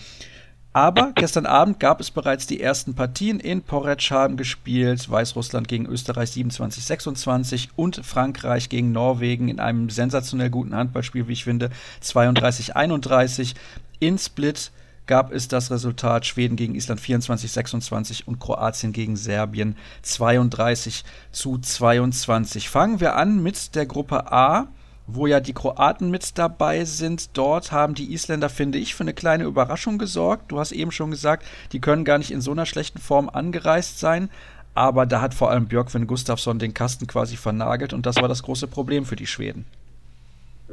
Aber 0.80 1.12
gestern 1.14 1.46
Abend 1.46 1.82
gab 1.82 2.00
es 2.00 2.10
bereits 2.10 2.48
die 2.48 2.62
ersten 2.62 2.96
Partien. 2.96 3.42
In 3.42 3.64
Porec 3.64 4.12
haben 4.12 4.38
gespielt 4.38 5.12
Weißrussland 5.12 5.68
gegen 5.68 5.86
Österreich 5.86 6.30
27-26 6.30 7.68
und 7.76 7.98
Frankreich 8.06 8.70
gegen 8.70 8.94
Norwegen 8.94 9.50
in 9.50 9.60
einem 9.60 9.90
sensationell 9.90 10.50
guten 10.50 10.74
Handballspiel, 10.74 11.28
wie 11.28 11.34
ich 11.34 11.44
finde, 11.44 11.70
32-31. 12.02 13.56
In 14.00 14.18
Split 14.18 14.72
gab 15.06 15.34
es 15.34 15.50
das 15.50 15.70
Resultat 15.70 16.26
Schweden 16.26 16.56
gegen 16.56 16.76
Island 16.76 17.02
24-26 17.02 18.24
und 18.24 18.40
Kroatien 18.40 18.94
gegen 18.94 19.18
Serbien 19.18 19.76
32 20.04 21.04
zu 21.34 21.58
22. 21.58 22.70
Fangen 22.70 23.02
wir 23.02 23.18
an 23.18 23.44
mit 23.44 23.76
der 23.76 23.86
Gruppe 23.86 24.32
A 24.32 24.70
wo 25.12 25.28
ja 25.28 25.40
die 25.40 25.54
Kroaten 25.54 26.12
mit 26.12 26.38
dabei 26.38 26.86
sind. 26.86 27.38
Dort 27.38 27.72
haben 27.72 27.96
die 27.96 28.14
Isländer, 28.14 28.50
finde 28.50 28.78
ich, 28.78 28.96
für 28.96 29.04
eine 29.04 29.14
kleine 29.14 29.46
Überraschung 29.46 29.98
gesorgt. 29.98 30.52
Du 30.52 30.60
hast 30.60 30.72
eben 30.72 30.92
schon 30.92 31.12
gesagt, 31.12 31.46
die 31.72 31.82
können 31.82 32.06
gar 32.06 32.18
nicht 32.18 32.32
in 32.32 32.42
so 32.42 32.52
einer 32.52 32.66
schlechten 32.66 33.00
Form 33.00 33.30
angereist 33.30 34.00
sein. 34.00 34.30
Aber 34.76 35.06
da 35.06 35.22
hat 35.22 35.34
vor 35.34 35.50
allem 35.50 35.68
Björkvin 35.68 36.08
Gustafsson 36.08 36.60
den 36.60 36.74
Kasten 36.74 37.08
quasi 37.08 37.36
vernagelt 37.36 37.94
und 37.94 38.06
das 38.06 38.22
war 38.22 38.28
das 38.28 38.44
große 38.44 38.68
Problem 38.68 39.06
für 39.06 39.16
die 39.16 39.28
Schweden. 39.28 39.66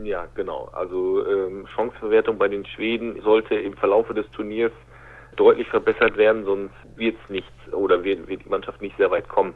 Ja, 0.03 0.27
genau. 0.35 0.69
Also 0.73 1.27
ähm, 1.27 1.67
Chanceverwertung 1.75 2.37
bei 2.39 2.49
den 2.49 2.67
Schweden 2.67 3.21
sollte 3.23 3.55
im 3.55 3.77
Verlaufe 3.77 4.13
des 4.13 4.31
Turniers 4.33 4.73
deutlich 5.37 5.69
verbessert 5.69 6.17
werden, 6.17 6.45
sonst 6.45 6.75
wird 6.97 7.17
es 7.23 7.31
nicht 7.31 7.49
oder 7.73 8.05
wird, 8.05 8.29
wird 8.29 8.45
die 8.45 8.49
Mannschaft 8.49 8.81
nicht 8.83 8.97
sehr 8.97 9.11
weit 9.11 9.29
kommen. 9.29 9.55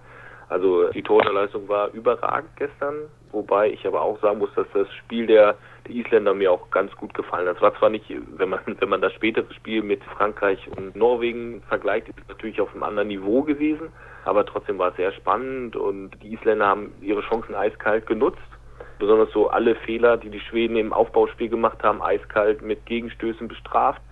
Also 0.48 0.88
die 0.90 1.02
Torhüterleistung 1.02 1.68
war 1.68 1.92
überragend 1.92 2.50
gestern, 2.56 2.94
wobei 3.32 3.70
ich 3.70 3.86
aber 3.86 4.02
auch 4.02 4.20
sagen 4.20 4.38
muss, 4.38 4.52
dass 4.54 4.66
das 4.72 4.92
Spiel 4.94 5.26
der, 5.26 5.56
der 5.86 5.94
Isländer 5.94 6.34
mir 6.34 6.52
auch 6.52 6.70
ganz 6.70 6.94
gut 6.96 7.14
gefallen 7.14 7.48
hat. 7.48 7.56
Es 7.56 7.62
war 7.62 7.74
zwar 7.78 7.90
nicht, 7.90 8.04
wenn 8.08 8.48
man, 8.48 8.60
wenn 8.78 8.88
man 8.88 9.00
das 9.00 9.12
spätere 9.14 9.52
Spiel 9.54 9.82
mit 9.82 10.02
Frankreich 10.04 10.58
und 10.76 10.96
Norwegen 10.96 11.62
vergleicht, 11.68 12.08
ist 12.08 12.18
es 12.18 12.28
natürlich 12.28 12.60
auf 12.60 12.72
einem 12.72 12.82
anderen 12.82 13.08
Niveau 13.08 13.42
gewesen, 13.42 13.88
aber 14.24 14.44
trotzdem 14.44 14.78
war 14.78 14.90
es 14.90 14.96
sehr 14.96 15.12
spannend 15.12 15.76
und 15.76 16.10
die 16.22 16.34
Isländer 16.34 16.66
haben 16.66 16.92
ihre 17.00 17.22
Chancen 17.22 17.54
eiskalt 17.54 18.06
genutzt. 18.06 18.38
Besonders 18.98 19.30
so 19.32 19.48
alle 19.48 19.76
Fehler, 19.76 20.18
die 20.18 20.28
die 20.28 20.40
Schweden 20.40 20.76
im 20.76 20.92
Aufbauspiel 20.92 21.48
gemacht 21.48 21.82
haben, 21.82 22.02
eiskalt 22.02 22.60
mit 22.60 22.84
Gegenstößen 22.84 23.48
bestraft 23.48 24.02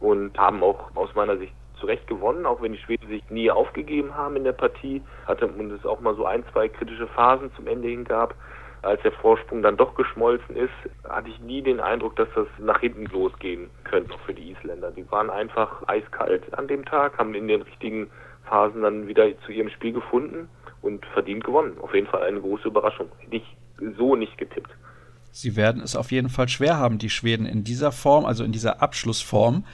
und 0.00 0.36
haben 0.36 0.64
auch 0.64 0.94
aus 0.96 1.14
meiner 1.14 1.36
Sicht 1.36 1.52
zu 1.82 1.86
Recht 1.86 2.06
gewonnen, 2.06 2.46
auch 2.46 2.62
wenn 2.62 2.72
die 2.72 2.78
Schweden 2.78 3.08
sich 3.08 3.28
nie 3.28 3.50
aufgegeben 3.50 4.14
haben 4.14 4.36
in 4.36 4.44
der 4.44 4.52
Partie, 4.52 5.02
hatte 5.26 5.48
und 5.48 5.70
es 5.72 5.84
auch 5.84 6.00
mal 6.00 6.14
so 6.14 6.24
ein, 6.24 6.44
zwei 6.52 6.68
kritische 6.68 7.08
Phasen 7.08 7.52
zum 7.56 7.66
Ende 7.66 7.88
hin 7.88 8.04
gab. 8.04 8.34
Als 8.82 9.00
der 9.02 9.12
Vorsprung 9.12 9.62
dann 9.62 9.76
doch 9.76 9.94
geschmolzen 9.94 10.56
ist, 10.56 10.70
hatte 11.08 11.28
ich 11.28 11.38
nie 11.40 11.62
den 11.62 11.78
Eindruck, 11.78 12.16
dass 12.16 12.28
das 12.34 12.48
nach 12.58 12.80
hinten 12.80 13.06
losgehen 13.06 13.70
könnte 13.84 14.14
für 14.26 14.34
die 14.34 14.50
Isländer. 14.50 14.90
Die 14.90 15.08
waren 15.10 15.30
einfach 15.30 15.86
eiskalt 15.86 16.52
an 16.58 16.66
dem 16.66 16.84
Tag, 16.84 17.16
haben 17.16 17.34
in 17.34 17.46
den 17.46 17.62
richtigen 17.62 18.10
Phasen 18.44 18.82
dann 18.82 19.06
wieder 19.06 19.26
zu 19.46 19.52
ihrem 19.52 19.70
Spiel 19.70 19.92
gefunden 19.92 20.48
und 20.82 21.06
verdient 21.06 21.44
gewonnen. 21.44 21.78
Auf 21.80 21.94
jeden 21.94 22.08
Fall 22.08 22.24
eine 22.24 22.40
große 22.40 22.66
Überraschung. 22.66 23.08
Hätte 23.18 23.36
ich 23.36 23.56
so 23.96 24.16
nicht 24.16 24.36
getippt. 24.36 24.70
Sie 25.30 25.56
werden 25.56 25.80
es 25.80 25.96
auf 25.96 26.12
jeden 26.12 26.28
Fall 26.28 26.48
schwer 26.48 26.76
haben, 26.76 26.98
die 26.98 27.08
Schweden 27.08 27.46
in 27.46 27.64
dieser 27.64 27.92
Form, 27.92 28.26
also 28.26 28.44
in 28.44 28.52
dieser 28.52 28.82
Abschlussform, 28.82 29.64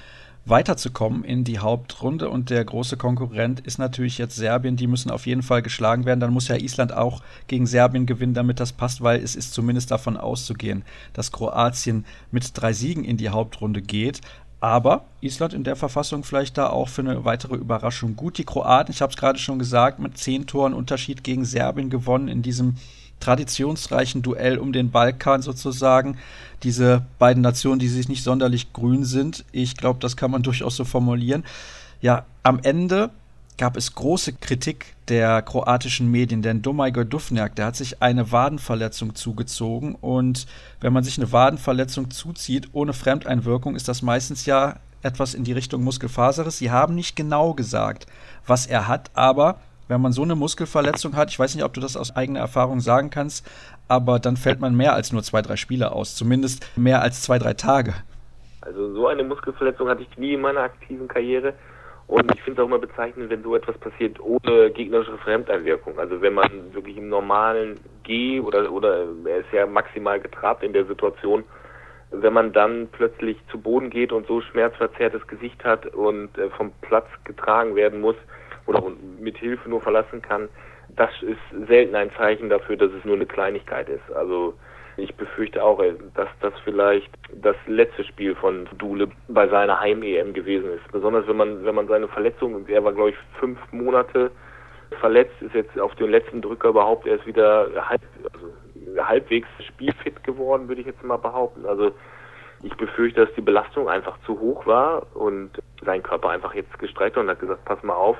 weiterzukommen 0.49 1.25
in 1.25 1.45
die 1.45 1.59
Hauptrunde. 1.59 2.29
Und 2.31 2.51
der 2.51 2.65
große 2.65 2.97
Konkurrent 2.97 3.61
ist 3.61 3.79
natürlich 3.79 4.19
jetzt 4.19 4.37
Serbien. 4.37 4.77
Die 4.77 4.87
müssen 4.87 5.11
auf 5.11 5.27
jeden 5.27 5.43
Fall 5.43 5.63
geschlagen 5.63 6.05
werden. 6.05 6.21
Dann 6.21 6.33
muss 6.33 6.49
ja 6.49 6.57
Island 6.57 6.93
auch 6.93 7.23
gegen 7.47 7.67
Serbien 7.67 8.07
gewinnen, 8.07 8.35
damit 8.35 8.61
das 8.61 8.73
passt, 8.73 9.01
weil 9.01 9.23
es 9.23 9.37
ist 9.37 9.53
zumindest 9.53 9.91
davon 9.91 10.17
auszugehen, 10.17 10.83
dass 11.13 11.33
Kroatien 11.33 12.05
mit 12.31 12.51
drei 12.55 12.73
Siegen 12.73 13.05
in 13.05 13.17
die 13.17 13.31
Hauptrunde 13.31 13.83
geht. 13.83 14.21
Aber 14.61 15.05
Island 15.21 15.55
in 15.55 15.63
der 15.63 15.77
Verfassung 15.77 16.25
vielleicht 16.25 16.59
da 16.59 16.69
auch 16.69 16.89
für 16.89 17.03
eine 17.03 17.25
weitere 17.25 17.55
Überraschung 17.55 18.17
gut. 18.17 18.39
Die 18.39 18.45
Kroaten, 18.45 18.91
ich 18.91 19.01
habe 19.01 19.13
es 19.13 19.17
gerade 19.17 19.39
schon 19.39 19.59
gesagt, 19.59 20.01
mit 20.01 20.19
zehn 20.19 20.47
Toren 20.47 20.75
Unterschied 20.75 21.23
gegen 21.23 21.45
Serbien 21.45 21.91
gewonnen 21.91 22.27
in 22.27 22.43
diesem 22.43 22.75
traditionsreichen 23.21 24.23
Duell 24.23 24.59
um 24.59 24.73
den 24.73 24.91
Balkan 24.91 25.43
sozusagen. 25.43 26.19
Diese 26.63 27.05
beiden 27.19 27.43
Nationen, 27.43 27.79
die 27.79 27.89
sich 27.89 28.09
nicht 28.09 28.23
sonderlich 28.23 28.73
grün 28.73 29.05
sind. 29.05 29.45
Ich 29.53 29.77
glaube, 29.77 30.01
das 30.01 30.17
kann 30.17 30.31
man 30.31 30.43
durchaus 30.43 30.77
so 30.77 30.85
formulieren. 30.85 31.45
Ja, 32.01 32.27
am 32.43 32.61
Ende 32.63 33.11
gab 33.59 33.77
es 33.77 33.95
große 33.95 34.35
Kritik 34.35 34.95
der 35.09 35.43
kroatischen 35.43 36.11
Medien, 36.11 36.43
denn 36.43 36.63
Domagoj 36.63 37.05
Dufnjak, 37.05 37.57
der 37.57 37.67
hat 37.67 37.77
sich 37.77 38.01
eine 38.01 38.31
Wadenverletzung 38.31 39.15
zugezogen 39.15 39.97
und 39.97 40.47
wenn 40.81 40.93
man 40.93 41.03
sich 41.03 41.19
eine 41.19 41.33
Wadenverletzung 41.33 42.11
zuzieht 42.11 42.69
ohne 42.73 42.93
Fremdeinwirkung, 42.93 43.75
ist 43.75 43.89
das 43.89 44.01
meistens 44.01 44.47
ja 44.47 44.77
etwas 45.03 45.35
in 45.35 45.45
die 45.45 45.53
Richtung 45.53 45.83
Muskelfaseres. 45.83 46.59
Sie 46.59 46.71
haben 46.71 46.95
nicht 46.95 47.17
genau 47.17 47.53
gesagt, 47.55 48.07
was 48.47 48.67
er 48.67 48.87
hat, 48.87 49.11
aber 49.15 49.59
wenn 49.89 50.01
man 50.01 50.13
so 50.13 50.23
eine 50.23 50.35
Muskelverletzung 50.35 51.17
hat, 51.17 51.31
ich 51.31 51.39
weiß 51.39 51.55
nicht, 51.55 51.65
ob 51.65 51.73
du 51.75 51.81
das 51.81 51.97
aus 51.97 52.15
eigener 52.15 52.41
Erfahrung 52.41 52.81
sagen 52.81 53.11
kannst, 53.11 53.47
aber 53.89 54.19
dann 54.19 54.37
fällt 54.37 54.61
man 54.61 54.77
mehr 54.77 54.95
als 54.95 55.13
nur 55.13 55.23
zwei, 55.23 55.43
drei 55.43 55.57
Spiele 55.57 55.93
aus, 55.93 56.15
zumindest 56.15 56.71
mehr 56.77 57.03
als 57.03 57.23
zwei, 57.23 57.39
drei 57.39 57.55
Tage. 57.55 57.95
Also 58.61 58.93
so 58.93 59.07
eine 59.07 59.25
Muskelverletzung 59.25 59.89
hatte 59.89 60.03
ich 60.03 60.19
nie 60.19 60.35
in 60.35 60.43
meiner 60.43 60.61
aktiven 60.61 61.09
Karriere. 61.09 61.55
Und 62.07 62.35
ich 62.35 62.43
finde 62.43 62.61
es 62.61 62.65
auch 62.65 62.69
immer 62.69 62.79
bezeichnend, 62.79 63.29
wenn 63.29 63.43
so 63.43 63.55
etwas 63.55 63.77
passiert 63.77 64.19
ohne 64.19 64.71
gegnerische 64.71 65.19
Fremdeinwirkung. 65.19 65.99
Also 65.99 66.23
wenn 66.23 66.33
man 66.33 66.73
wirklich 66.73 66.97
im 66.97 67.11
normalen 67.11 67.79
G 68.03 68.41
oder 68.41 68.73
oder 68.73 69.05
er 69.27 69.41
ist 69.41 69.53
ja 69.53 69.67
maximal 69.67 70.19
getrabt 70.19 70.63
in 70.63 70.73
der 70.73 70.87
Situation, 70.87 71.45
wenn 72.11 72.33
man 72.33 72.55
dann 72.55 72.89
plötzlich 72.93 73.37
zu 73.51 73.59
Boden 73.59 73.91
geht 73.91 74.13
und 74.13 74.27
so 74.27 74.41
schmerzverzerrtes 74.41 75.27
Gesicht 75.27 75.63
hat 75.65 75.87
und 75.95 76.37
äh, 76.39 76.49
vom 76.49 76.73
Platz 76.81 77.07
getragen 77.25 77.75
werden 77.75 78.01
muss, 78.01 78.17
oder 78.69 78.83
mit 79.19 79.39
Hilfe 79.39 79.69
nur 79.69 79.81
verlassen 79.81 80.23
kann, 80.23 80.49
das 80.95 81.11
ist 81.23 81.67
selten 81.67 81.97
ein 81.97 82.11
Zeichen 82.17 82.49
dafür, 82.51 82.77
dass 82.77 82.93
es 82.93 83.05
nur 83.05 83.17
eine 83.17 83.27
Kleinigkeit 83.27 83.89
ist. 83.89 84.13
Also 84.15 84.55
ich 84.97 85.15
befürchte 85.15 85.63
auch, 85.63 85.83
dass 86.15 86.29
das 86.41 86.53
vielleicht 86.65 87.11
das 87.33 87.57
letzte 87.67 88.05
Spiel 88.05 88.35
von 88.35 88.69
Dule 88.77 89.09
bei 89.29 89.49
seiner 89.49 89.81
Heim-EM 89.81 90.35
gewesen 90.35 90.71
ist. 90.73 90.93
Besonders 90.93 91.27
wenn 91.27 91.37
man, 91.37 91.65
wenn 91.65 91.75
man 91.75 91.89
seine 91.89 92.09
Verletzung, 92.09 92.67
er 92.69 92.85
war 92.85 92.93
glaube 92.93 93.11
ich 93.11 93.17
fünf 93.39 93.59
Monate 93.73 94.31
verletzt, 95.01 95.41
ist 95.41 95.55
jetzt 95.55 95.79
auf 95.79 95.95
den 95.95 96.11
letzten 96.11 96.43
Drücker 96.43 96.71
überhaupt 96.71 97.07
erst 97.07 97.27
wieder 97.27 97.71
halb, 97.89 98.03
also 98.33 98.49
halbwegs 98.99 99.49
spielfit 99.67 100.25
geworden, 100.25 100.69
würde 100.69 100.81
ich 100.81 100.87
jetzt 100.87 101.03
mal 101.05 101.17
behaupten. 101.17 101.65
Also 101.67 101.93
ich 102.63 102.75
befürchte, 102.77 103.25
dass 103.25 103.35
die 103.35 103.41
Belastung 103.41 103.89
einfach 103.89 104.19
zu 104.27 104.41
hoch 104.41 104.67
war 104.67 105.07
und 105.15 105.51
sein 105.85 106.03
Körper 106.03 106.31
einfach 106.31 106.55
jetzt 106.55 106.77
gestreckt 106.79 107.17
und 107.17 107.29
hat 107.29 107.39
gesagt, 107.39 107.65
pass 107.65 107.83
mal 107.83 107.95
auf, 107.95 108.17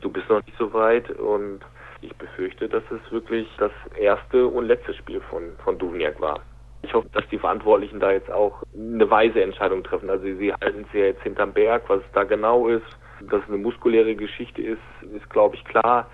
du 0.00 0.10
bist 0.10 0.28
noch 0.28 0.44
nicht 0.44 0.56
so 0.58 0.72
weit 0.72 1.10
und 1.10 1.60
ich 2.00 2.14
befürchte, 2.16 2.68
dass 2.68 2.82
es 2.90 3.12
wirklich 3.12 3.48
das 3.58 3.72
erste 3.98 4.46
und 4.46 4.66
letzte 4.66 4.94
Spiel 4.94 5.20
von, 5.30 5.42
von 5.64 5.78
Duvniak 5.78 6.20
war. 6.20 6.40
Ich 6.82 6.92
hoffe, 6.94 7.08
dass 7.12 7.26
die 7.28 7.38
Verantwortlichen 7.38 8.00
da 8.00 8.10
jetzt 8.10 8.30
auch 8.30 8.62
eine 8.74 9.08
weise 9.08 9.40
Entscheidung 9.40 9.84
treffen. 9.84 10.10
Also 10.10 10.24
sie 10.24 10.52
halten 10.52 10.84
sich 10.84 10.94
ja 10.94 11.06
jetzt 11.06 11.22
hinterm 11.22 11.52
Berg, 11.52 11.84
was 11.88 12.00
es 12.00 12.12
da 12.12 12.24
genau 12.24 12.66
ist. 12.66 12.84
Dass 13.20 13.40
es 13.42 13.48
eine 13.48 13.58
muskuläre 13.58 14.16
Geschichte 14.16 14.62
ist, 14.62 14.80
ist 15.14 15.30
glaube 15.30 15.54
ich 15.54 15.64
klar. 15.64 16.10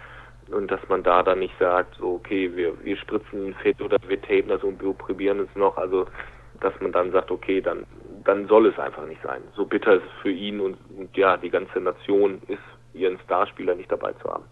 Und 0.50 0.70
dass 0.70 0.80
man 0.88 1.02
da 1.02 1.22
dann 1.22 1.38
nicht 1.38 1.54
sagt, 1.58 1.94
so 1.96 2.14
okay, 2.16 2.54
wir, 2.54 2.72
wir 2.84 2.96
spritzen 2.98 3.46
ihn 3.46 3.54
fett 3.54 3.80
oder 3.80 3.96
wir 4.06 4.20
tapen 4.20 4.48
das 4.48 4.62
und 4.62 4.82
wir 4.82 4.92
probieren 4.92 5.40
es 5.40 5.56
noch. 5.56 5.78
Also 5.78 6.06
dass 6.60 6.78
man 6.80 6.92
dann 6.92 7.12
sagt, 7.12 7.30
okay, 7.30 7.60
dann, 7.60 7.86
dann 8.24 8.46
soll 8.48 8.66
es 8.66 8.78
einfach 8.78 9.06
nicht 9.06 9.22
sein. 9.22 9.42
So 9.54 9.64
bitter 9.64 9.94
ist 9.94 10.04
es 10.04 10.22
für 10.22 10.30
ihn 10.30 10.60
und, 10.60 10.76
und 10.96 11.16
ja, 11.16 11.36
die 11.36 11.50
ganze 11.50 11.80
Nation 11.80 12.42
ist 12.48 12.58
ihren 12.94 13.18
Starspieler 13.20 13.74
nicht 13.74 13.90
dabei 13.90 14.12
zu 14.14 14.28
haben. 14.28 14.44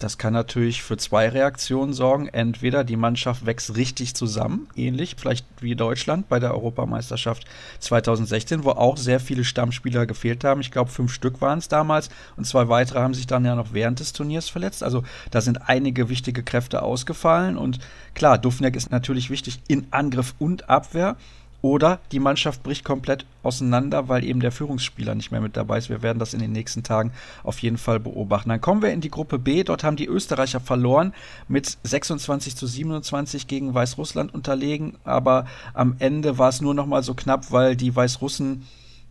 Das 0.00 0.16
kann 0.16 0.32
natürlich 0.32 0.82
für 0.82 0.96
zwei 0.96 1.28
Reaktionen 1.28 1.92
sorgen. 1.92 2.26
Entweder 2.26 2.84
die 2.84 2.96
Mannschaft 2.96 3.44
wächst 3.44 3.76
richtig 3.76 4.14
zusammen, 4.14 4.66
ähnlich 4.74 5.16
vielleicht 5.18 5.44
wie 5.60 5.76
Deutschland 5.76 6.26
bei 6.30 6.40
der 6.40 6.54
Europameisterschaft 6.54 7.44
2016, 7.80 8.64
wo 8.64 8.70
auch 8.70 8.96
sehr 8.96 9.20
viele 9.20 9.44
Stammspieler 9.44 10.06
gefehlt 10.06 10.42
haben. 10.42 10.62
Ich 10.62 10.70
glaube, 10.70 10.90
fünf 10.90 11.12
Stück 11.12 11.42
waren 11.42 11.58
es 11.58 11.68
damals 11.68 12.08
und 12.38 12.46
zwei 12.46 12.70
weitere 12.70 13.00
haben 13.00 13.12
sich 13.12 13.26
dann 13.26 13.44
ja 13.44 13.54
noch 13.54 13.74
während 13.74 14.00
des 14.00 14.14
Turniers 14.14 14.48
verletzt. 14.48 14.82
Also 14.82 15.04
da 15.30 15.42
sind 15.42 15.68
einige 15.68 16.08
wichtige 16.08 16.42
Kräfte 16.42 16.80
ausgefallen 16.82 17.58
und 17.58 17.78
klar, 18.14 18.38
Dufnek 18.38 18.76
ist 18.76 18.90
natürlich 18.90 19.28
wichtig 19.28 19.60
in 19.68 19.86
Angriff 19.90 20.34
und 20.38 20.70
Abwehr. 20.70 21.16
Oder 21.62 22.00
die 22.10 22.20
Mannschaft 22.20 22.62
bricht 22.62 22.84
komplett 22.84 23.26
auseinander, 23.42 24.08
weil 24.08 24.24
eben 24.24 24.40
der 24.40 24.52
Führungsspieler 24.52 25.14
nicht 25.14 25.30
mehr 25.30 25.42
mit 25.42 25.56
dabei 25.56 25.78
ist. 25.78 25.90
Wir 25.90 26.02
werden 26.02 26.18
das 26.18 26.32
in 26.32 26.40
den 26.40 26.52
nächsten 26.52 26.82
Tagen 26.82 27.12
auf 27.42 27.58
jeden 27.58 27.76
Fall 27.76 28.00
beobachten. 28.00 28.48
Dann 28.48 28.60
kommen 28.60 28.82
wir 28.82 28.92
in 28.92 29.02
die 29.02 29.10
Gruppe 29.10 29.38
B. 29.38 29.62
Dort 29.62 29.84
haben 29.84 29.96
die 29.96 30.06
Österreicher 30.06 30.60
verloren 30.60 31.12
mit 31.48 31.76
26 31.82 32.56
zu 32.56 32.66
27 32.66 33.46
gegen 33.46 33.74
Weißrussland 33.74 34.32
unterlegen. 34.32 34.96
Aber 35.04 35.44
am 35.74 35.96
Ende 35.98 36.38
war 36.38 36.48
es 36.48 36.62
nur 36.62 36.74
noch 36.74 36.86
mal 36.86 37.02
so 37.02 37.14
knapp, 37.14 37.52
weil 37.52 37.76
die 37.76 37.94
Weißrussen 37.94 38.66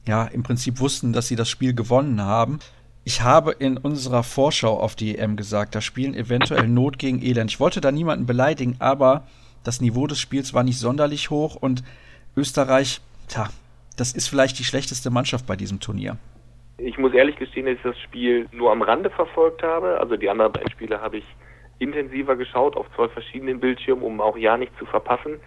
ja 0.08 0.26
im 0.26 0.42
Prinzip 0.42 0.80
wussten, 0.80 1.14
dass 1.14 1.28
sie 1.28 1.36
das 1.36 1.50
Spiel 1.50 1.76
gewonnen 1.76 2.22
haben. 2.22 2.60
Ich 3.04 3.22
habe 3.22 3.52
in 3.52 3.78
unserer 3.78 4.24
Vorschau 4.24 4.80
auf 4.80 4.96
die 4.96 5.18
EM 5.18 5.36
gesagt, 5.36 5.76
da 5.76 5.82
spielen 5.82 6.14
eventuell 6.14 6.68
Not 6.68 7.00
gegen 7.00 7.22
Elend. 7.22 7.52
Ich 7.52 7.60
wollte 7.60 7.82
da 7.82 7.92
niemanden 7.92 8.26
beleidigen, 8.26 8.76
aber 8.80 9.26
das 9.64 9.82
Niveau 9.82 10.08
des 10.08 10.20
Spiels 10.20 10.54
war 10.54 10.64
nicht 10.64 10.80
sonderlich 10.80 11.30
hoch 11.30 11.56
und 11.56 11.84
Österreich, 12.40 13.02
tja, 13.28 13.50
das 13.98 14.14
ist 14.14 14.30
vielleicht 14.30 14.60
die 14.60 14.64
schlechteste 14.64 15.10
Mannschaft 15.10 15.46
bei 15.46 15.58
diesem 15.58 15.82
Turnier. 15.82 16.18
Ich 16.78 16.98
muss 16.98 17.14
ehrlich 17.14 17.36
gestehen, 17.36 17.66
dass 17.66 17.76
ich 17.76 17.82
das 17.84 18.00
Spiel 18.00 18.48
nur 18.54 18.72
am 18.72 18.82
Rande 18.82 19.10
verfolgt 19.10 19.62
habe. 19.62 20.00
Also 20.00 20.16
die 20.16 20.30
anderen 20.30 20.54
beiden 20.54 20.72
Spiele 20.72 21.02
habe 21.02 21.18
ich 21.18 21.26
intensiver 21.80 22.38
geschaut 22.38 22.78
auf 22.78 22.86
zwei 22.96 23.10
verschiedenen 23.10 23.60
Bildschirmen, 23.60 24.04
um 24.04 24.22
auch 24.22 24.38
ja 24.38 24.56
nicht 24.56 24.72
zu 24.80 24.86
verpassen. 24.86 25.42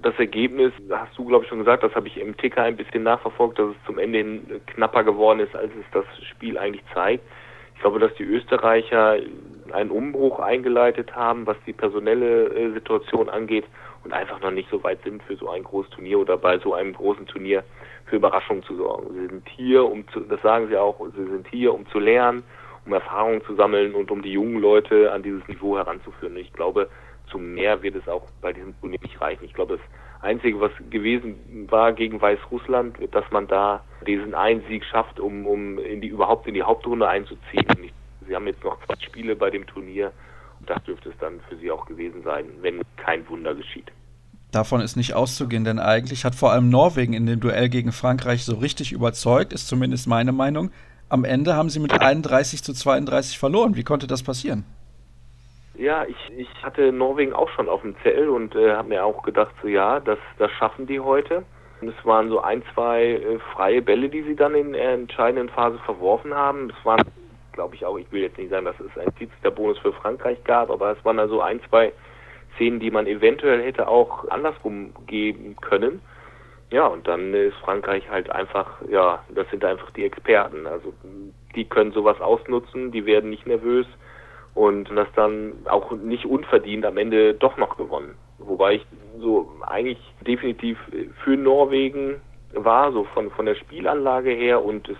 Das 0.00 0.16
Ergebnis, 0.18 0.72
hast 0.88 1.18
du 1.18 1.24
glaube 1.24 1.44
ich 1.44 1.48
schon 1.48 1.58
gesagt, 1.58 1.82
das 1.82 1.94
habe 1.96 2.06
ich 2.06 2.16
im 2.16 2.36
Ticker 2.36 2.62
ein 2.62 2.76
bisschen 2.76 3.02
nachverfolgt, 3.02 3.58
dass 3.58 3.70
es 3.70 3.86
zum 3.86 3.98
Ende 3.98 4.18
hin 4.18 4.60
knapper 4.66 5.02
geworden 5.02 5.40
ist, 5.40 5.56
als 5.56 5.72
es 5.72 5.86
das 5.92 6.04
Spiel 6.28 6.56
eigentlich 6.56 6.84
zeigt. 6.94 7.24
Ich 7.74 7.80
glaube, 7.80 7.98
dass 7.98 8.14
die 8.14 8.24
Österreicher 8.24 9.16
einen 9.72 9.90
Umbruch 9.90 10.38
eingeleitet 10.40 11.14
haben, 11.14 11.46
was 11.46 11.56
die 11.66 11.72
personelle 11.72 12.48
äh, 12.48 12.72
Situation 12.72 13.28
angeht 13.28 13.64
und 14.04 14.12
einfach 14.12 14.40
noch 14.40 14.50
nicht 14.50 14.70
so 14.70 14.82
weit 14.82 15.02
sind 15.02 15.22
für 15.22 15.36
so 15.36 15.50
ein 15.50 15.64
großes 15.64 15.92
Turnier 15.92 16.18
oder 16.18 16.36
bei 16.36 16.58
so 16.58 16.74
einem 16.74 16.92
großen 16.94 17.26
Turnier 17.26 17.62
für 18.06 18.16
Überraschungen 18.16 18.62
zu 18.62 18.76
sorgen. 18.76 19.14
Sie 19.14 19.26
sind 19.26 19.48
hier, 19.48 19.84
um 19.84 20.06
zu, 20.08 20.20
das 20.20 20.40
sagen 20.42 20.68
sie 20.68 20.76
auch, 20.76 20.98
sie 21.16 21.24
sind 21.24 21.46
hier, 21.48 21.74
um 21.74 21.86
zu 21.88 21.98
lernen, 21.98 22.42
um 22.86 22.92
Erfahrungen 22.92 23.42
zu 23.44 23.54
sammeln 23.54 23.94
und 23.94 24.10
um 24.10 24.22
die 24.22 24.32
jungen 24.32 24.60
Leute 24.60 25.12
an 25.12 25.22
dieses 25.22 25.46
Niveau 25.48 25.76
heranzuführen. 25.76 26.36
ich 26.36 26.52
glaube, 26.52 26.88
zum 27.30 27.54
mehr 27.54 27.82
wird 27.82 27.94
es 27.94 28.08
auch 28.08 28.26
bei 28.40 28.52
diesem 28.52 28.78
Turnier 28.80 28.98
nicht 29.02 29.20
reichen. 29.20 29.44
Ich 29.44 29.54
glaube, 29.54 29.76
das 29.76 30.22
Einzige, 30.22 30.60
was 30.60 30.72
gewesen 30.90 31.66
war 31.70 31.92
gegen 31.92 32.20
Weißrussland, 32.20 32.96
dass 33.12 33.24
man 33.30 33.46
da 33.46 33.82
diesen 34.06 34.34
einen 34.34 34.62
Sieg 34.68 34.84
schafft, 34.84 35.20
um, 35.20 35.46
um 35.46 35.78
in 35.78 36.00
die, 36.00 36.08
überhaupt 36.08 36.46
in 36.46 36.54
die 36.54 36.62
Hauptrunde 36.62 37.08
einzuziehen. 37.08 37.66
Ich, 37.82 37.92
sie 38.30 38.36
haben 38.36 38.46
jetzt 38.46 38.64
noch 38.64 38.78
zwei 38.86 38.94
Spiele 39.04 39.36
bei 39.36 39.50
dem 39.50 39.66
Turnier 39.66 40.12
das 40.66 40.82
dürfte 40.84 41.10
es 41.10 41.14
dann 41.18 41.40
für 41.48 41.56
sie 41.56 41.70
auch 41.70 41.86
gewesen 41.86 42.22
sein, 42.22 42.46
wenn 42.60 42.82
kein 42.96 43.28
Wunder 43.28 43.54
geschieht. 43.54 43.90
Davon 44.52 44.80
ist 44.80 44.96
nicht 44.96 45.14
auszugehen, 45.14 45.64
denn 45.64 45.78
eigentlich 45.78 46.24
hat 46.24 46.34
vor 46.34 46.52
allem 46.52 46.70
Norwegen 46.70 47.12
in 47.12 47.26
dem 47.26 47.40
Duell 47.40 47.68
gegen 47.68 47.92
Frankreich 47.92 48.44
so 48.44 48.56
richtig 48.56 48.92
überzeugt, 48.92 49.52
ist 49.52 49.68
zumindest 49.68 50.08
meine 50.08 50.32
Meinung. 50.32 50.70
Am 51.08 51.24
Ende 51.24 51.54
haben 51.54 51.70
sie 51.70 51.80
mit 51.80 52.00
31 52.00 52.62
zu 52.62 52.72
32 52.72 53.38
verloren. 53.38 53.76
Wie 53.76 53.84
konnte 53.84 54.06
das 54.06 54.22
passieren? 54.22 54.64
Ja, 55.74 56.04
ich, 56.04 56.16
ich 56.36 56.48
hatte 56.62 56.92
Norwegen 56.92 57.32
auch 57.32 57.48
schon 57.50 57.68
auf 57.68 57.82
dem 57.82 57.94
Zettel 58.02 58.28
und 58.28 58.54
äh, 58.54 58.72
habe 58.72 58.88
mir 58.88 59.04
auch 59.04 59.22
gedacht, 59.22 59.54
so 59.62 59.68
ja, 59.68 60.00
das, 60.00 60.18
das 60.38 60.50
schaffen 60.52 60.86
die 60.86 61.00
heute. 61.00 61.44
Und 61.80 61.88
es 61.88 62.04
waren 62.04 62.28
so 62.28 62.40
ein, 62.40 62.62
zwei 62.74 63.02
äh, 63.04 63.38
freie 63.54 63.80
Bälle, 63.80 64.08
die 64.08 64.22
sie 64.22 64.36
dann 64.36 64.54
in 64.54 64.72
der 64.72 64.92
entscheidenden 64.94 65.48
Phase 65.48 65.78
verworfen 65.86 66.34
haben. 66.34 66.70
Es 66.70 66.84
waren 66.84 67.02
glaube 67.60 67.74
ich 67.74 67.84
auch, 67.84 67.98
ich 67.98 68.10
will 68.10 68.22
jetzt 68.22 68.38
nicht 68.38 68.48
sagen, 68.48 68.64
dass 68.64 68.80
es 68.80 68.96
ein 68.96 69.12
der 69.44 69.50
Bonus 69.50 69.76
für 69.80 69.92
Frankreich 69.92 70.42
gab, 70.44 70.70
aber 70.70 70.92
es 70.92 71.04
waren 71.04 71.18
also 71.18 71.42
ein, 71.42 71.60
zwei 71.68 71.92
Szenen, 72.54 72.80
die 72.80 72.90
man 72.90 73.06
eventuell 73.06 73.62
hätte 73.62 73.86
auch 73.86 74.26
andersrum 74.30 74.94
geben 75.06 75.56
können. 75.60 76.00
Ja, 76.70 76.86
und 76.86 77.06
dann 77.06 77.34
ist 77.34 77.56
Frankreich 77.58 78.08
halt 78.08 78.30
einfach, 78.30 78.80
ja, 78.88 79.22
das 79.28 79.46
sind 79.50 79.62
einfach 79.62 79.90
die 79.90 80.06
Experten. 80.06 80.66
Also 80.66 80.94
die 81.54 81.66
können 81.66 81.92
sowas 81.92 82.18
ausnutzen, 82.22 82.92
die 82.92 83.04
werden 83.04 83.28
nicht 83.28 83.46
nervös 83.46 83.86
und 84.54 84.88
das 84.96 85.08
dann 85.14 85.52
auch 85.66 85.92
nicht 85.92 86.24
unverdient 86.24 86.86
am 86.86 86.96
Ende 86.96 87.34
doch 87.34 87.58
noch 87.58 87.76
gewonnen. 87.76 88.14
Wobei 88.38 88.76
ich 88.76 88.86
so 89.18 89.52
eigentlich 89.66 90.00
definitiv 90.26 90.78
für 91.22 91.36
Norwegen 91.36 92.22
war, 92.54 92.90
so 92.92 93.04
von, 93.04 93.30
von 93.30 93.44
der 93.44 93.56
Spielanlage 93.56 94.30
her 94.30 94.64
und 94.64 94.88
es 94.88 94.96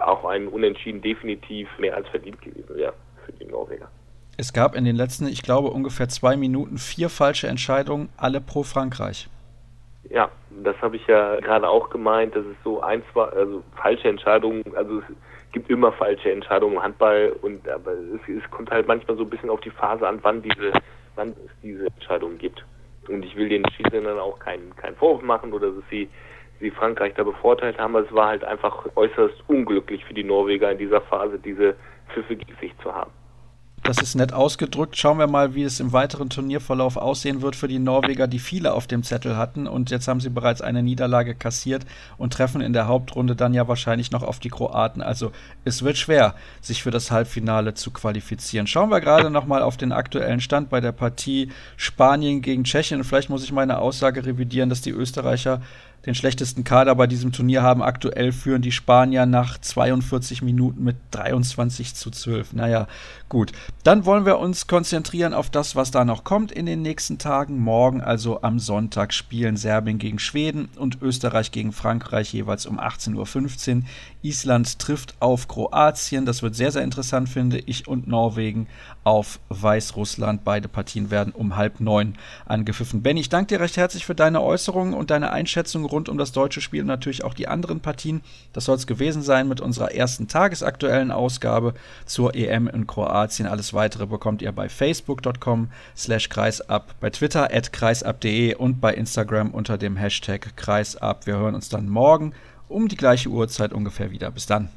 auch 0.00 0.24
ein 0.24 0.48
Unentschieden 0.48 1.02
definitiv 1.02 1.68
mehr 1.78 1.96
als 1.96 2.08
verdient 2.08 2.40
gewesen 2.40 2.74
wäre 2.74 2.94
für 3.24 3.32
die 3.32 3.44
Norweger. 3.44 3.88
Es 4.36 4.52
gab 4.52 4.74
in 4.74 4.84
den 4.84 4.96
letzten, 4.96 5.26
ich 5.26 5.42
glaube, 5.42 5.68
ungefähr 5.68 6.08
zwei 6.08 6.36
Minuten 6.36 6.78
vier 6.78 7.10
falsche 7.10 7.48
Entscheidungen, 7.48 8.08
alle 8.16 8.40
pro 8.40 8.62
Frankreich. 8.62 9.28
Ja, 10.08 10.30
das 10.62 10.76
habe 10.80 10.96
ich 10.96 11.06
ja 11.06 11.38
gerade 11.40 11.68
auch 11.68 11.90
gemeint, 11.90 12.34
dass 12.34 12.44
es 12.44 12.56
so 12.64 12.80
ein, 12.80 13.02
zwei, 13.12 13.24
also 13.24 13.62
falsche 13.76 14.08
Entscheidungen, 14.08 14.62
also 14.74 14.98
es 14.98 15.04
gibt 15.52 15.70
immer 15.70 15.92
falsche 15.92 16.32
Entscheidungen 16.32 16.76
im 16.76 16.82
Handball 16.82 17.36
und 17.42 17.68
aber 17.68 17.92
es, 17.92 18.20
es 18.28 18.50
kommt 18.50 18.70
halt 18.70 18.88
manchmal 18.88 19.16
so 19.16 19.24
ein 19.24 19.30
bisschen 19.30 19.50
auf 19.50 19.60
die 19.60 19.70
Phase 19.70 20.08
an, 20.08 20.18
wann 20.22 20.42
diese, 20.42 20.72
wann 21.14 21.28
es 21.28 21.52
diese 21.62 21.86
Entscheidungen 21.86 22.38
gibt. 22.38 22.64
Und 23.08 23.24
ich 23.24 23.36
will 23.36 23.48
den 23.48 23.64
Schiedsrichtern 23.70 24.18
auch 24.18 24.38
keinen, 24.38 24.74
keinen 24.76 24.96
Vorwurf 24.96 25.22
machen 25.22 25.52
oder 25.52 25.70
dass 25.70 25.84
sie, 25.90 26.08
sie 26.62 26.70
Frankreich 26.70 27.12
da 27.14 27.24
bevorteilt 27.24 27.78
haben, 27.78 27.94
aber 27.94 28.06
es 28.06 28.14
war 28.14 28.28
halt 28.28 28.44
einfach 28.44 28.86
äußerst 28.96 29.34
unglücklich 29.48 30.04
für 30.04 30.14
die 30.14 30.24
Norweger 30.24 30.70
in 30.72 30.78
dieser 30.78 31.02
Phase, 31.02 31.38
diese 31.38 31.74
Pfiffe 32.14 32.36
gegen 32.36 32.56
sich 32.60 32.72
zu 32.82 32.94
haben. 32.94 33.10
Das 33.84 33.98
ist 33.98 34.14
nett 34.14 34.32
ausgedrückt. 34.32 34.96
Schauen 34.96 35.18
wir 35.18 35.26
mal, 35.26 35.56
wie 35.56 35.64
es 35.64 35.80
im 35.80 35.92
weiteren 35.92 36.30
Turnierverlauf 36.30 36.96
aussehen 36.96 37.42
wird 37.42 37.56
für 37.56 37.66
die 37.66 37.80
Norweger, 37.80 38.28
die 38.28 38.38
viele 38.38 38.74
auf 38.74 38.86
dem 38.86 39.02
Zettel 39.02 39.36
hatten. 39.36 39.66
Und 39.66 39.90
jetzt 39.90 40.06
haben 40.06 40.20
sie 40.20 40.30
bereits 40.30 40.60
eine 40.60 40.84
Niederlage 40.84 41.34
kassiert 41.34 41.84
und 42.16 42.32
treffen 42.32 42.60
in 42.60 42.72
der 42.72 42.86
Hauptrunde 42.86 43.34
dann 43.34 43.54
ja 43.54 43.66
wahrscheinlich 43.66 44.12
noch 44.12 44.22
auf 44.22 44.38
die 44.38 44.50
Kroaten. 44.50 45.02
Also 45.02 45.32
es 45.64 45.82
wird 45.82 45.96
schwer, 45.96 46.36
sich 46.60 46.84
für 46.84 46.92
das 46.92 47.10
Halbfinale 47.10 47.74
zu 47.74 47.90
qualifizieren. 47.90 48.68
Schauen 48.68 48.90
wir 48.90 49.00
gerade 49.00 49.30
noch 49.30 49.46
mal 49.46 49.62
auf 49.62 49.76
den 49.76 49.90
aktuellen 49.90 50.40
Stand 50.40 50.70
bei 50.70 50.80
der 50.80 50.92
Partie 50.92 51.50
Spanien 51.76 52.40
gegen 52.40 52.62
Tschechien. 52.62 53.02
Vielleicht 53.02 53.30
muss 53.30 53.42
ich 53.42 53.50
meine 53.50 53.78
Aussage 53.78 54.24
revidieren, 54.24 54.68
dass 54.68 54.82
die 54.82 54.90
Österreicher 54.90 55.60
den 56.06 56.14
schlechtesten 56.14 56.64
Kader 56.64 56.94
bei 56.94 57.06
diesem 57.06 57.32
Turnier 57.32 57.62
haben. 57.62 57.82
Aktuell 57.82 58.32
führen 58.32 58.62
die 58.62 58.72
Spanier 58.72 59.26
nach 59.26 59.58
42 59.58 60.42
Minuten 60.42 60.82
mit 60.82 60.96
23 61.12 61.94
zu 61.94 62.10
12. 62.10 62.54
Naja, 62.54 62.88
gut. 63.28 63.52
Dann 63.84 64.04
wollen 64.04 64.26
wir 64.26 64.38
uns 64.38 64.66
konzentrieren 64.66 65.34
auf 65.34 65.50
das, 65.50 65.76
was 65.76 65.90
da 65.90 66.04
noch 66.04 66.24
kommt 66.24 66.50
in 66.52 66.66
den 66.66 66.82
nächsten 66.82 67.18
Tagen. 67.18 67.58
Morgen, 67.58 68.00
also 68.00 68.42
am 68.42 68.58
Sonntag, 68.58 69.12
spielen 69.12 69.56
Serbien 69.56 69.98
gegen 69.98 70.18
Schweden 70.18 70.68
und 70.76 71.00
Österreich 71.02 71.52
gegen 71.52 71.72
Frankreich 71.72 72.32
jeweils 72.32 72.66
um 72.66 72.80
18.15 72.80 73.76
Uhr. 73.76 73.82
Island 74.22 74.78
trifft 74.78 75.14
auf 75.20 75.48
Kroatien. 75.48 76.26
Das 76.26 76.42
wird 76.42 76.54
sehr, 76.54 76.72
sehr 76.72 76.82
interessant, 76.82 77.28
finde 77.28 77.58
ich. 77.58 77.88
Und 77.88 78.06
Norwegen 78.06 78.68
auf 79.04 79.40
Weißrussland. 79.48 80.44
Beide 80.44 80.68
Partien 80.68 81.10
werden 81.10 81.32
um 81.32 81.56
halb 81.56 81.80
neun 81.80 82.14
angepfiffen. 82.46 83.02
Ben, 83.02 83.16
ich 83.16 83.28
danke 83.28 83.48
dir 83.48 83.60
recht 83.60 83.76
herzlich 83.76 84.06
für 84.06 84.14
deine 84.14 84.40
Äußerungen 84.40 84.94
und 84.94 85.10
deine 85.10 85.32
Einschätzung 85.32 85.84
rund 85.92 86.08
um 86.08 86.18
das 86.18 86.32
deutsche 86.32 86.60
Spiel 86.60 86.80
und 86.80 86.88
natürlich 86.88 87.22
auch 87.22 87.34
die 87.34 87.46
anderen 87.46 87.80
Partien. 87.80 88.22
Das 88.52 88.64
soll 88.64 88.76
es 88.76 88.86
gewesen 88.86 89.22
sein 89.22 89.48
mit 89.48 89.60
unserer 89.60 89.92
ersten 89.92 90.26
tagesaktuellen 90.26 91.12
Ausgabe 91.12 91.74
zur 92.06 92.34
EM 92.34 92.66
in 92.66 92.86
Kroatien. 92.86 93.46
Alles 93.46 93.72
weitere 93.74 94.06
bekommt 94.06 94.42
ihr 94.42 94.52
bei 94.52 94.68
facebook.com 94.68 95.68
slash 95.96 96.28
kreisab, 96.28 96.94
bei 97.00 97.10
Twitter 97.10 97.54
at 97.54 97.72
kreisab.de 97.72 98.56
und 98.56 98.80
bei 98.80 98.94
Instagram 98.94 99.50
unter 99.52 99.78
dem 99.78 99.96
Hashtag 99.96 100.56
kreisab. 100.56 101.26
Wir 101.26 101.36
hören 101.36 101.54
uns 101.54 101.68
dann 101.68 101.88
morgen 101.88 102.32
um 102.68 102.88
die 102.88 102.96
gleiche 102.96 103.28
Uhrzeit 103.28 103.72
ungefähr 103.72 104.10
wieder. 104.10 104.30
Bis 104.30 104.46
dann. 104.46 104.68